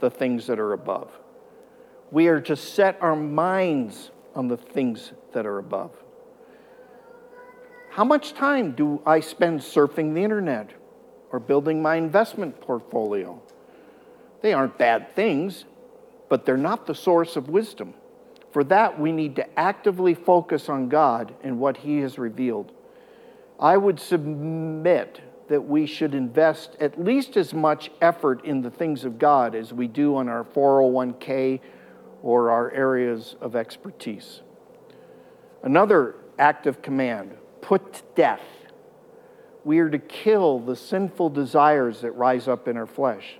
the 0.00 0.10
things 0.10 0.46
that 0.46 0.58
are 0.58 0.72
above. 0.72 1.10
We 2.10 2.28
are 2.28 2.40
to 2.42 2.56
set 2.56 2.98
our 3.00 3.16
minds 3.16 4.10
on 4.34 4.48
the 4.48 4.56
things 4.56 5.12
that 5.32 5.46
are 5.46 5.58
above. 5.58 5.90
How 7.90 8.04
much 8.04 8.34
time 8.34 8.72
do 8.72 9.00
I 9.06 9.20
spend 9.20 9.60
surfing 9.60 10.14
the 10.14 10.22
internet 10.22 10.70
or 11.30 11.38
building 11.38 11.80
my 11.80 11.96
investment 11.96 12.60
portfolio? 12.60 13.40
They 14.42 14.52
aren't 14.52 14.78
bad 14.78 15.14
things, 15.14 15.64
but 16.28 16.44
they're 16.44 16.56
not 16.56 16.86
the 16.86 16.94
source 16.94 17.36
of 17.36 17.48
wisdom. 17.48 17.94
For 18.52 18.64
that, 18.64 19.00
we 19.00 19.10
need 19.10 19.36
to 19.36 19.58
actively 19.58 20.14
focus 20.14 20.68
on 20.68 20.88
God 20.88 21.34
and 21.42 21.58
what 21.58 21.78
He 21.78 21.98
has 21.98 22.18
revealed. 22.18 22.72
I 23.58 23.76
would 23.76 24.00
submit 24.00 25.20
that 25.48 25.60
we 25.60 25.86
should 25.86 26.14
invest 26.14 26.76
at 26.80 27.02
least 27.02 27.36
as 27.36 27.52
much 27.52 27.90
effort 28.00 28.44
in 28.44 28.62
the 28.62 28.70
things 28.70 29.04
of 29.04 29.18
God 29.18 29.54
as 29.54 29.72
we 29.72 29.86
do 29.86 30.16
on 30.16 30.28
our 30.28 30.44
401k 30.44 31.60
or 32.22 32.50
our 32.50 32.70
areas 32.70 33.36
of 33.40 33.54
expertise. 33.54 34.40
Another 35.62 36.16
active 36.38 36.82
command 36.82 37.36
put 37.60 37.92
to 37.94 38.02
death. 38.14 38.40
We 39.64 39.78
are 39.78 39.90
to 39.90 39.98
kill 39.98 40.58
the 40.58 40.76
sinful 40.76 41.30
desires 41.30 42.00
that 42.00 42.12
rise 42.12 42.48
up 42.48 42.68
in 42.68 42.76
our 42.76 42.86
flesh. 42.86 43.38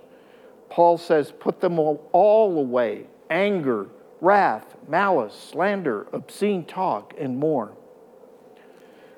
Paul 0.69 0.97
says, 0.97 1.31
put 1.31 1.59
them 1.61 1.79
all 1.79 2.57
away 2.57 3.07
anger, 3.29 3.87
wrath, 4.21 4.75
malice, 4.87 5.33
slander, 5.51 6.07
obscene 6.13 6.65
talk, 6.65 7.13
and 7.19 7.37
more. 7.37 7.75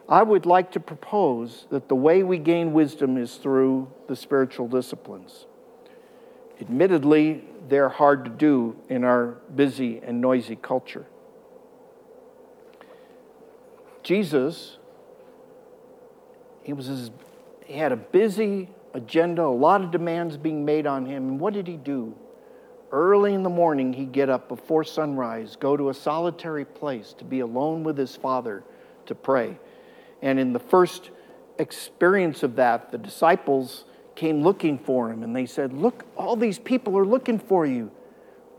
I 0.10 0.24
would 0.24 0.46
like 0.46 0.72
to 0.72 0.80
propose 0.80 1.68
that 1.70 1.90
the 1.90 1.96
way 1.96 2.24
we 2.24 2.38
gain 2.38 2.72
wisdom 2.72 3.18
is 3.18 3.36
through 3.36 3.92
the 4.08 4.16
spiritual 4.16 4.68
disciplines. 4.68 5.46
Admittedly, 6.62 7.44
they're 7.68 7.90
hard 7.90 8.24
to 8.26 8.32
do 8.32 8.78
in 8.90 9.04
our 9.04 9.38
busy 9.54 10.00
and 10.00 10.22
noisy 10.22 10.56
culture. 10.56 11.06
Jesus, 14.02 14.78
he 16.64 16.72
was 16.72 17.12
he 17.66 17.74
had 17.74 17.92
a 17.92 17.98
busy 17.98 18.70
agenda, 18.94 19.42
a 19.42 19.48
lot 19.48 19.84
of 19.84 19.92
demands 19.92 20.38
being 20.38 20.64
made 20.64 20.88
on 20.88 21.06
him. 21.06 21.28
And 21.28 21.40
what 21.40 21.54
did 21.54 21.68
he 21.68 21.76
do? 21.76 22.16
Early 22.90 23.34
in 23.34 23.44
the 23.44 23.50
morning, 23.50 23.92
he'd 23.92 24.14
get 24.14 24.30
up 24.30 24.48
before 24.48 24.86
sunrise, 24.86 25.58
go 25.58 25.76
to 25.76 25.90
a 25.90 25.94
solitary 25.94 26.64
place 26.64 27.14
to 27.18 27.26
be 27.26 27.42
alone 27.42 27.84
with 27.84 27.98
his 27.98 28.16
father 28.16 28.64
to 29.08 29.14
pray. 29.14 29.58
And 30.22 30.40
in 30.40 30.54
the 30.54 30.60
first 30.60 31.12
experience 31.60 32.44
of 32.44 32.56
that, 32.56 32.92
the 32.92 32.98
disciples 32.98 33.86
came 34.16 34.42
looking 34.42 34.80
for 34.80 35.12
him 35.12 35.24
and 35.24 35.36
they 35.36 35.46
said, 35.46 35.74
Look, 35.74 36.06
all 36.16 36.36
these 36.36 36.60
people 36.60 36.98
are 36.98 37.06
looking 37.06 37.40
for 37.40 37.66
you. 37.66 37.92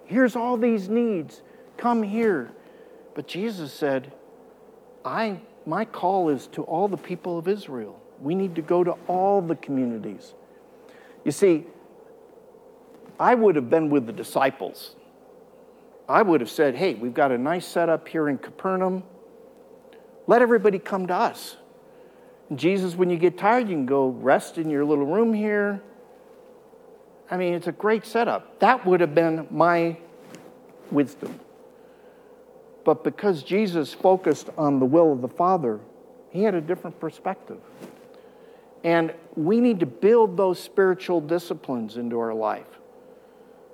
Here's 0.07 0.37
all 0.37 0.57
these 0.57 0.89
needs. 0.89 1.43
Come 1.77 2.03
here. 2.03 2.51
But 3.15 3.27
Jesus 3.27 3.73
said, 3.73 4.13
I, 5.05 5.41
my 5.67 5.85
call 5.85 6.29
is 6.29 6.47
to 6.49 6.63
all 6.63 6.89
the 6.89 6.97
people 6.97 7.39
of 7.39 7.49
Israel. 7.49 8.01
We 8.21 8.35
need 8.35 8.55
to 8.55 8.63
go 8.63 8.85
to 8.85 8.93
all 9.07 9.43
the 9.43 9.57
communities. 9.57 10.35
You 11.25 11.33
see, 11.33 11.67
I 13.19 13.35
would 13.35 13.57
have 13.57 13.69
been 13.69 13.91
with 13.91 14.07
the 14.07 14.13
disciples. 14.13 14.95
I 16.09 16.23
would 16.23 16.41
have 16.41 16.51
said, 16.51 16.75
Hey, 16.75 16.95
we've 16.95 17.15
got 17.15 17.33
a 17.33 17.39
nice 17.39 17.67
setup 17.67 18.09
here 18.09 18.29
in 18.29 18.39
Capernaum. 18.39 19.03
Let 20.29 20.43
everybody 20.43 20.79
come 20.79 21.07
to 21.07 21.15
us. 21.15 21.57
And 22.51 22.59
Jesus, 22.59 22.95
when 22.95 23.09
you 23.09 23.17
get 23.17 23.39
tired, 23.39 23.69
you 23.69 23.75
can 23.75 23.87
go 23.87 24.09
rest 24.09 24.59
in 24.59 24.69
your 24.69 24.85
little 24.85 25.07
room 25.07 25.33
here. 25.33 25.83
I 27.31 27.39
mean, 27.39 27.55
it's 27.55 27.67
a 27.67 27.73
great 27.73 28.05
setup. 28.07 28.61
That 28.61 28.87
would 28.87 29.01
have 29.01 29.15
been 29.15 29.47
my 29.51 29.97
wisdom. 30.91 31.41
But 32.85 33.05
because 33.05 33.43
Jesus 33.43 33.95
focused 33.95 34.51
on 34.59 34.79
the 34.79 34.87
will 34.87 35.13
of 35.13 35.23
the 35.23 35.29
Father, 35.29 35.81
he 36.31 36.43
had 36.43 36.55
a 36.55 36.61
different 36.61 37.01
perspective. 37.01 37.59
And 38.85 39.15
we 39.35 39.61
need 39.61 39.81
to 39.81 39.87
build 39.87 40.37
those 40.37 40.61
spiritual 40.61 41.23
disciplines 41.23 41.97
into 41.97 42.19
our 42.21 42.35
life. 42.35 42.67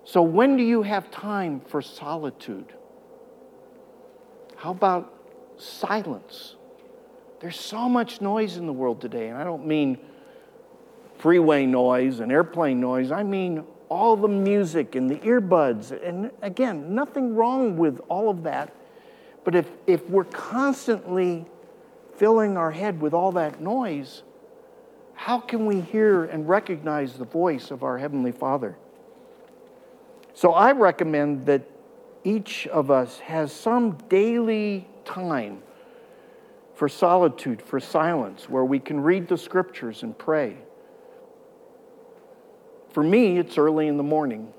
So, 0.05 0.23
when 0.23 0.57
do 0.57 0.63
you 0.63 0.83
have 0.83 1.11
time 1.11 1.61
for 1.61 1.83
solitude? 1.83 2.75
How 4.57 4.71
about 4.71 5.14
silence. 5.59 6.57
There's 7.41 7.59
so 7.59 7.89
much 7.89 8.21
noise 8.21 8.57
in 8.57 8.67
the 8.67 8.73
world 8.73 9.01
today, 9.01 9.29
and 9.29 9.37
I 9.37 9.45
don't 9.45 9.67
mean 9.67 9.99
freeway 11.19 11.67
noise 11.67 12.21
and 12.21 12.33
airplane 12.33 12.81
noise. 12.81 13.13
I 13.13 13.23
mean 13.23 13.65
all 13.89 14.17
the 14.17 14.29
music 14.29 14.95
and 14.95 15.09
the 15.09 15.17
earbuds. 15.17 15.91
And 16.07 16.31
again, 16.43 16.95
nothing 16.95 17.35
wrong 17.35 17.77
with 17.77 18.01
all 18.09 18.31
of 18.31 18.43
that. 18.45 18.75
But 19.45 19.55
if, 19.55 19.69
if 19.87 20.09
we're 20.09 20.25
constantly 20.25 21.45
filling 22.17 22.57
our 22.57 22.71
head 22.71 23.01
with 23.01 23.13
all 23.13 23.33
that 23.33 23.61
noise, 23.61 24.23
how 25.15 25.39
can 25.39 25.67
we 25.67 25.81
hear 25.81 26.25
and 26.25 26.49
recognize 26.49 27.15
the 27.15 27.25
voice 27.25 27.71
of 27.71 27.83
our 27.83 27.99
Heavenly 27.99 28.33
Father? 28.33 28.77
So 30.35 30.53
I 30.53 30.73
recommend 30.73 31.47
that 31.47 31.63
each 32.25 32.67
of 32.69 32.91
us 32.91 33.21
has 33.21 33.53
some 33.53 33.93
daily 34.09 34.89
time 35.05 35.63
for 36.75 36.89
solitude, 36.89 37.63
for 37.63 37.79
silence, 37.79 38.49
where 38.49 38.65
we 38.65 38.79
can 38.79 39.01
read 39.01 39.29
the 39.29 39.39
scriptures 39.39 40.03
and 40.03 40.17
pray. 40.17 40.57
For 42.91 43.03
me, 43.03 43.39
it's 43.39 43.59
early 43.59 43.87
in 43.87 43.97
the 43.97 44.03
morning. 44.03 44.53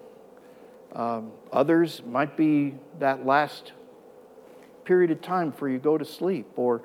Um, 0.94 1.32
others 1.52 2.02
might 2.06 2.38
be 2.38 2.76
that 3.00 3.26
last 3.26 3.74
period 4.86 5.12
of 5.12 5.22
time 5.22 5.50
before 5.50 5.70
you 5.70 5.80
go 5.80 5.98
to 5.98 6.06
sleep, 6.06 6.48
or 6.56 6.82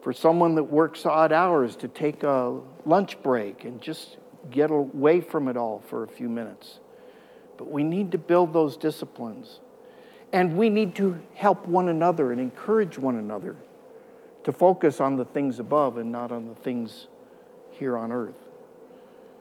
for 0.00 0.12
someone 0.12 0.54
that 0.54 0.64
works 0.64 1.04
odd 1.04 1.32
hours 1.32 1.76
to 1.76 1.88
take 1.88 2.22
a 2.22 2.60
lunch 2.86 3.22
break 3.22 3.64
and 3.64 3.80
just 3.80 4.16
get 4.50 4.70
away 4.70 5.20
from 5.20 5.48
it 5.48 5.56
all 5.56 5.82
for 5.86 6.02
a 6.02 6.08
few 6.08 6.28
minutes. 6.28 6.80
But 7.56 7.70
we 7.70 7.84
need 7.84 8.12
to 8.12 8.18
build 8.18 8.52
those 8.52 8.76
disciplines. 8.76 9.60
And 10.32 10.56
we 10.56 10.70
need 10.70 10.94
to 10.96 11.20
help 11.34 11.66
one 11.66 11.88
another 11.88 12.32
and 12.32 12.40
encourage 12.40 12.98
one 12.98 13.16
another 13.16 13.56
to 14.44 14.52
focus 14.52 15.00
on 15.00 15.16
the 15.16 15.24
things 15.24 15.58
above 15.58 15.98
and 15.98 16.10
not 16.10 16.32
on 16.32 16.48
the 16.48 16.54
things 16.54 17.06
here 17.70 17.96
on 17.96 18.10
earth. 18.10 18.34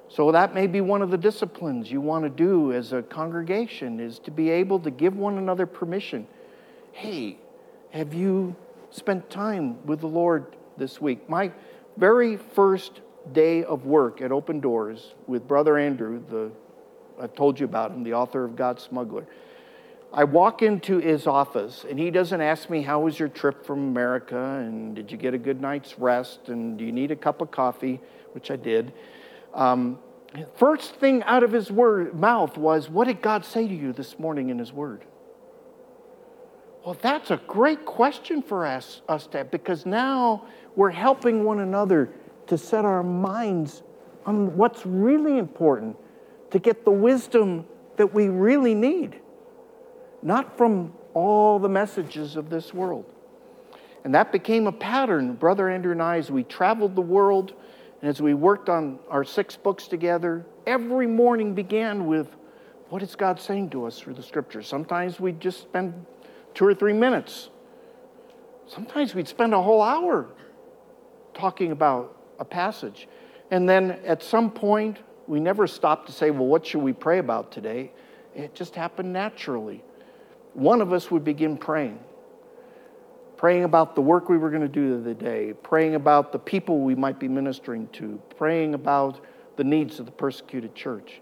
So 0.09 0.31
that 0.33 0.53
may 0.53 0.67
be 0.67 0.81
one 0.81 1.01
of 1.01 1.09
the 1.09 1.17
disciplines 1.17 1.89
you 1.89 2.01
want 2.01 2.25
to 2.25 2.29
do 2.29 2.73
as 2.73 2.91
a 2.91 3.01
congregation 3.01 4.01
is 4.01 4.19
to 4.19 4.31
be 4.31 4.49
able 4.49 4.79
to 4.79 4.91
give 4.91 5.15
one 5.15 5.37
another 5.37 5.65
permission. 5.65 6.27
Hey, 6.91 7.37
have 7.91 8.13
you 8.13 8.55
spent 8.89 9.29
time 9.29 9.85
with 9.85 10.01
the 10.01 10.07
Lord 10.07 10.57
this 10.77 10.99
week? 10.99 11.29
My 11.29 11.53
very 11.95 12.35
first 12.35 12.99
day 13.31 13.63
of 13.63 13.85
work 13.85 14.21
at 14.21 14.33
Open 14.33 14.59
Doors 14.59 15.13
with 15.27 15.47
Brother 15.47 15.77
Andrew, 15.77 16.21
the 16.29 16.51
I've 17.21 17.35
told 17.35 17.59
you 17.59 17.65
about 17.65 17.91
him, 17.91 18.03
the 18.03 18.13
author 18.13 18.43
of 18.43 18.55
God's 18.55 18.83
Smuggler. 18.83 19.25
I 20.13 20.25
walk 20.25 20.61
into 20.61 20.97
his 20.97 21.25
office 21.25 21.85
and 21.89 21.97
he 21.97 22.11
doesn't 22.11 22.41
ask 22.41 22.69
me, 22.69 22.81
How 22.81 22.99
was 22.99 23.17
your 23.17 23.29
trip 23.29 23.65
from 23.65 23.79
America? 23.79 24.37
And 24.37 24.93
did 24.93 25.11
you 25.11 25.17
get 25.17 25.33
a 25.33 25.37
good 25.37 25.61
night's 25.61 25.97
rest? 25.97 26.49
And 26.49 26.77
do 26.77 26.83
you 26.83 26.91
need 26.91 27.11
a 27.11 27.15
cup 27.15 27.41
of 27.41 27.51
coffee? 27.51 28.01
Which 28.33 28.51
I 28.51 28.57
did. 28.57 28.91
Um, 29.53 29.99
first 30.55 30.95
thing 30.95 31.23
out 31.23 31.43
of 31.43 31.51
his 31.51 31.71
word, 31.71 32.13
mouth 32.13 32.57
was, 32.57 32.89
What 32.89 33.07
did 33.07 33.21
God 33.21 33.45
say 33.45 33.67
to 33.67 33.73
you 33.73 33.93
this 33.93 34.19
morning 34.19 34.49
in 34.49 34.59
his 34.59 34.73
word? 34.73 35.05
Well, 36.85 36.97
that's 36.99 37.31
a 37.31 37.37
great 37.47 37.85
question 37.85 38.41
for 38.41 38.65
us, 38.65 39.01
us 39.07 39.27
to 39.27 39.39
have 39.39 39.51
because 39.51 39.85
now 39.85 40.45
we're 40.75 40.89
helping 40.89 41.43
one 41.45 41.59
another 41.59 42.09
to 42.47 42.57
set 42.57 42.85
our 42.85 43.03
minds 43.03 43.83
on 44.25 44.57
what's 44.57 44.85
really 44.85 45.37
important 45.37 45.95
to 46.49 46.59
get 46.59 46.83
the 46.83 46.91
wisdom 46.91 47.65
that 47.97 48.13
we 48.13 48.27
really 48.27 48.73
need 48.73 49.21
not 50.21 50.57
from 50.57 50.93
all 51.13 51.59
the 51.59 51.69
messages 51.69 52.35
of 52.35 52.49
this 52.49 52.73
world. 52.73 53.05
And 54.03 54.15
that 54.15 54.31
became 54.31 54.67
a 54.67 54.71
pattern, 54.71 55.33
Brother 55.33 55.69
Andrew 55.69 55.91
and 55.91 56.01
I, 56.01 56.17
as 56.17 56.31
we 56.31 56.43
traveled 56.43 56.95
the 56.95 57.01
world 57.01 57.53
and 58.01 58.09
as 58.09 58.21
we 58.21 58.33
worked 58.33 58.69
on 58.69 58.99
our 59.09 59.23
six 59.23 59.55
books 59.55 59.87
together. 59.87 60.45
Every 60.65 61.07
morning 61.07 61.53
began 61.53 62.07
with, 62.07 62.27
What 62.89 63.03
is 63.03 63.15
God 63.15 63.39
saying 63.39 63.69
to 63.71 63.85
us 63.85 63.99
through 63.99 64.15
the 64.15 64.23
scriptures? 64.23 64.67
Sometimes 64.67 65.19
we'd 65.19 65.39
just 65.39 65.61
spend 65.61 66.05
two 66.53 66.65
or 66.65 66.73
three 66.73 66.93
minutes. 66.93 67.49
Sometimes 68.67 69.13
we'd 69.13 69.27
spend 69.27 69.53
a 69.53 69.61
whole 69.61 69.81
hour 69.81 70.27
talking 71.33 71.71
about 71.71 72.17
a 72.39 72.45
passage. 72.45 73.07
And 73.51 73.67
then 73.67 73.91
at 74.05 74.23
some 74.23 74.49
point, 74.49 74.99
we 75.27 75.39
never 75.39 75.67
stopped 75.67 76.07
to 76.07 76.11
say, 76.11 76.31
Well, 76.31 76.47
what 76.47 76.65
should 76.65 76.81
we 76.81 76.93
pray 76.93 77.19
about 77.19 77.51
today? 77.51 77.91
It 78.33 78.55
just 78.55 78.75
happened 78.75 79.13
naturally. 79.13 79.83
One 80.53 80.81
of 80.81 80.91
us 80.93 81.09
would 81.11 81.23
begin 81.23 81.57
praying 81.57 81.99
praying 83.41 83.63
about 83.63 83.95
the 83.95 84.01
work 84.01 84.29
we 84.29 84.37
were 84.37 84.51
going 84.51 84.61
to 84.61 84.67
do 84.67 85.01
the 85.01 85.15
day, 85.15 85.51
praying 85.63 85.95
about 85.95 86.31
the 86.31 86.37
people 86.37 86.81
we 86.81 86.93
might 86.93 87.17
be 87.17 87.27
ministering 87.27 87.87
to, 87.87 88.21
praying 88.37 88.75
about 88.75 89.19
the 89.55 89.63
needs 89.63 89.99
of 89.99 90.05
the 90.05 90.11
persecuted 90.11 90.75
church. 90.75 91.21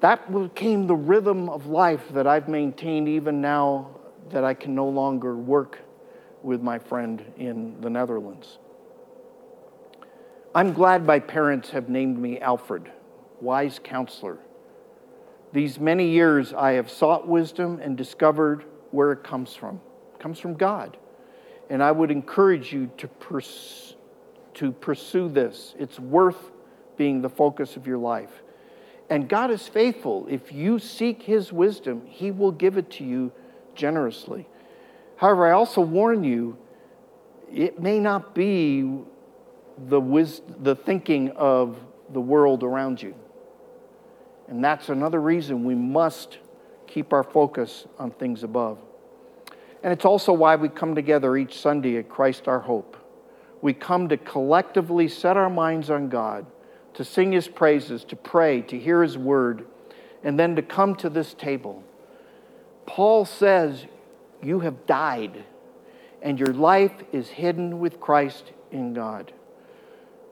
That 0.00 0.32
became 0.32 0.86
the 0.86 0.94
rhythm 0.94 1.50
of 1.50 1.66
life 1.66 2.08
that 2.14 2.26
I've 2.26 2.48
maintained 2.48 3.10
even 3.10 3.42
now 3.42 3.90
that 4.30 4.42
I 4.42 4.54
can 4.54 4.74
no 4.74 4.88
longer 4.88 5.36
work 5.36 5.80
with 6.42 6.62
my 6.62 6.78
friend 6.78 7.22
in 7.36 7.78
the 7.82 7.90
Netherlands. 7.90 8.56
I'm 10.54 10.72
glad 10.72 11.04
my 11.04 11.18
parents 11.18 11.68
have 11.72 11.90
named 11.90 12.18
me 12.18 12.40
Alfred, 12.40 12.90
wise 13.42 13.78
counselor. 13.84 14.38
These 15.54 15.78
many 15.78 16.08
years 16.08 16.52
I 16.52 16.72
have 16.72 16.90
sought 16.90 17.28
wisdom 17.28 17.78
and 17.80 17.96
discovered 17.96 18.64
where 18.90 19.12
it 19.12 19.22
comes 19.22 19.54
from 19.54 19.80
It 20.12 20.18
comes 20.18 20.40
from 20.40 20.54
God. 20.54 20.96
And 21.70 21.80
I 21.80 21.92
would 21.92 22.10
encourage 22.10 22.72
you 22.72 22.90
to, 22.98 23.06
pers- 23.06 23.94
to 24.54 24.72
pursue 24.72 25.28
this. 25.28 25.74
It's 25.78 25.98
worth 25.98 26.50
being 26.96 27.22
the 27.22 27.28
focus 27.28 27.76
of 27.76 27.86
your 27.86 27.98
life. 27.98 28.42
And 29.08 29.28
God 29.28 29.52
is 29.52 29.68
faithful. 29.68 30.26
If 30.28 30.52
you 30.52 30.80
seek 30.80 31.22
His 31.22 31.52
wisdom, 31.52 32.02
He 32.06 32.32
will 32.32 32.52
give 32.52 32.76
it 32.76 32.90
to 32.92 33.04
you 33.04 33.30
generously. 33.76 34.48
However, 35.16 35.46
I 35.46 35.52
also 35.52 35.80
warn 35.80 36.24
you, 36.24 36.58
it 37.52 37.80
may 37.80 38.00
not 38.00 38.34
be 38.34 38.90
the, 39.88 40.00
wis- 40.00 40.42
the 40.58 40.74
thinking 40.74 41.30
of 41.30 41.78
the 42.12 42.20
world 42.20 42.64
around 42.64 43.00
you. 43.00 43.14
And 44.48 44.62
that's 44.62 44.88
another 44.88 45.20
reason 45.20 45.64
we 45.64 45.74
must 45.74 46.38
keep 46.86 47.12
our 47.12 47.22
focus 47.22 47.86
on 47.98 48.10
things 48.10 48.42
above. 48.42 48.78
And 49.82 49.92
it's 49.92 50.04
also 50.04 50.32
why 50.32 50.56
we 50.56 50.68
come 50.68 50.94
together 50.94 51.36
each 51.36 51.58
Sunday 51.58 51.98
at 51.98 52.08
Christ 52.08 52.48
our 52.48 52.60
Hope. 52.60 52.96
We 53.60 53.72
come 53.72 54.08
to 54.08 54.16
collectively 54.16 55.08
set 55.08 55.36
our 55.36 55.50
minds 55.50 55.90
on 55.90 56.08
God, 56.08 56.46
to 56.94 57.04
sing 57.04 57.32
His 57.32 57.48
praises, 57.48 58.04
to 58.04 58.16
pray, 58.16 58.62
to 58.62 58.78
hear 58.78 59.02
His 59.02 59.18
word, 59.18 59.66
and 60.22 60.38
then 60.38 60.56
to 60.56 60.62
come 60.62 60.94
to 60.96 61.10
this 61.10 61.34
table. 61.34 61.82
Paul 62.86 63.24
says, 63.24 63.86
You 64.42 64.60
have 64.60 64.86
died, 64.86 65.44
and 66.22 66.38
your 66.38 66.52
life 66.54 66.94
is 67.12 67.28
hidden 67.28 67.80
with 67.80 68.00
Christ 68.00 68.52
in 68.70 68.94
God. 68.94 69.32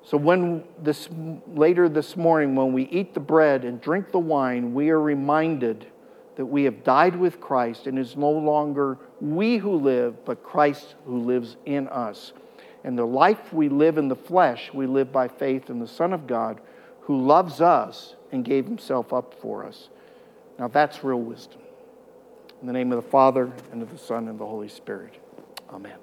So 0.04 0.16
when 0.16 0.64
this 0.82 1.08
later 1.46 1.88
this 1.88 2.16
morning 2.16 2.54
when 2.54 2.72
we 2.72 2.84
eat 2.84 3.14
the 3.14 3.20
bread 3.20 3.64
and 3.64 3.80
drink 3.80 4.10
the 4.10 4.18
wine, 4.18 4.74
we 4.74 4.90
are 4.90 5.00
reminded 5.00 5.86
that 6.36 6.46
we 6.46 6.64
have 6.64 6.82
died 6.82 7.14
with 7.16 7.40
Christ 7.40 7.86
and 7.86 7.98
is 7.98 8.16
no 8.16 8.30
longer 8.30 8.98
we 9.20 9.58
who 9.58 9.76
live, 9.76 10.24
but 10.24 10.42
Christ 10.42 10.94
who 11.04 11.18
lives 11.18 11.56
in 11.66 11.88
us. 11.88 12.32
And 12.84 12.98
the 12.98 13.04
life 13.04 13.52
we 13.52 13.68
live 13.68 13.96
in 13.96 14.08
the 14.08 14.16
flesh, 14.16 14.70
we 14.72 14.86
live 14.86 15.12
by 15.12 15.28
faith 15.28 15.70
in 15.70 15.78
the 15.78 15.86
Son 15.86 16.12
of 16.12 16.26
God 16.26 16.60
who 17.02 17.20
loves 17.24 17.60
us 17.60 18.16
and 18.32 18.44
gave 18.44 18.64
himself 18.64 19.12
up 19.12 19.34
for 19.40 19.64
us. 19.64 19.88
Now 20.58 20.68
that's 20.68 21.04
real 21.04 21.20
wisdom. 21.20 21.60
In 22.60 22.66
the 22.66 22.72
name 22.72 22.92
of 22.92 23.02
the 23.02 23.10
Father, 23.10 23.52
and 23.72 23.82
of 23.82 23.90
the 23.90 23.98
Son, 23.98 24.28
and 24.28 24.38
the 24.38 24.46
Holy 24.46 24.68
Spirit. 24.68 25.14
Amen. 25.68 26.01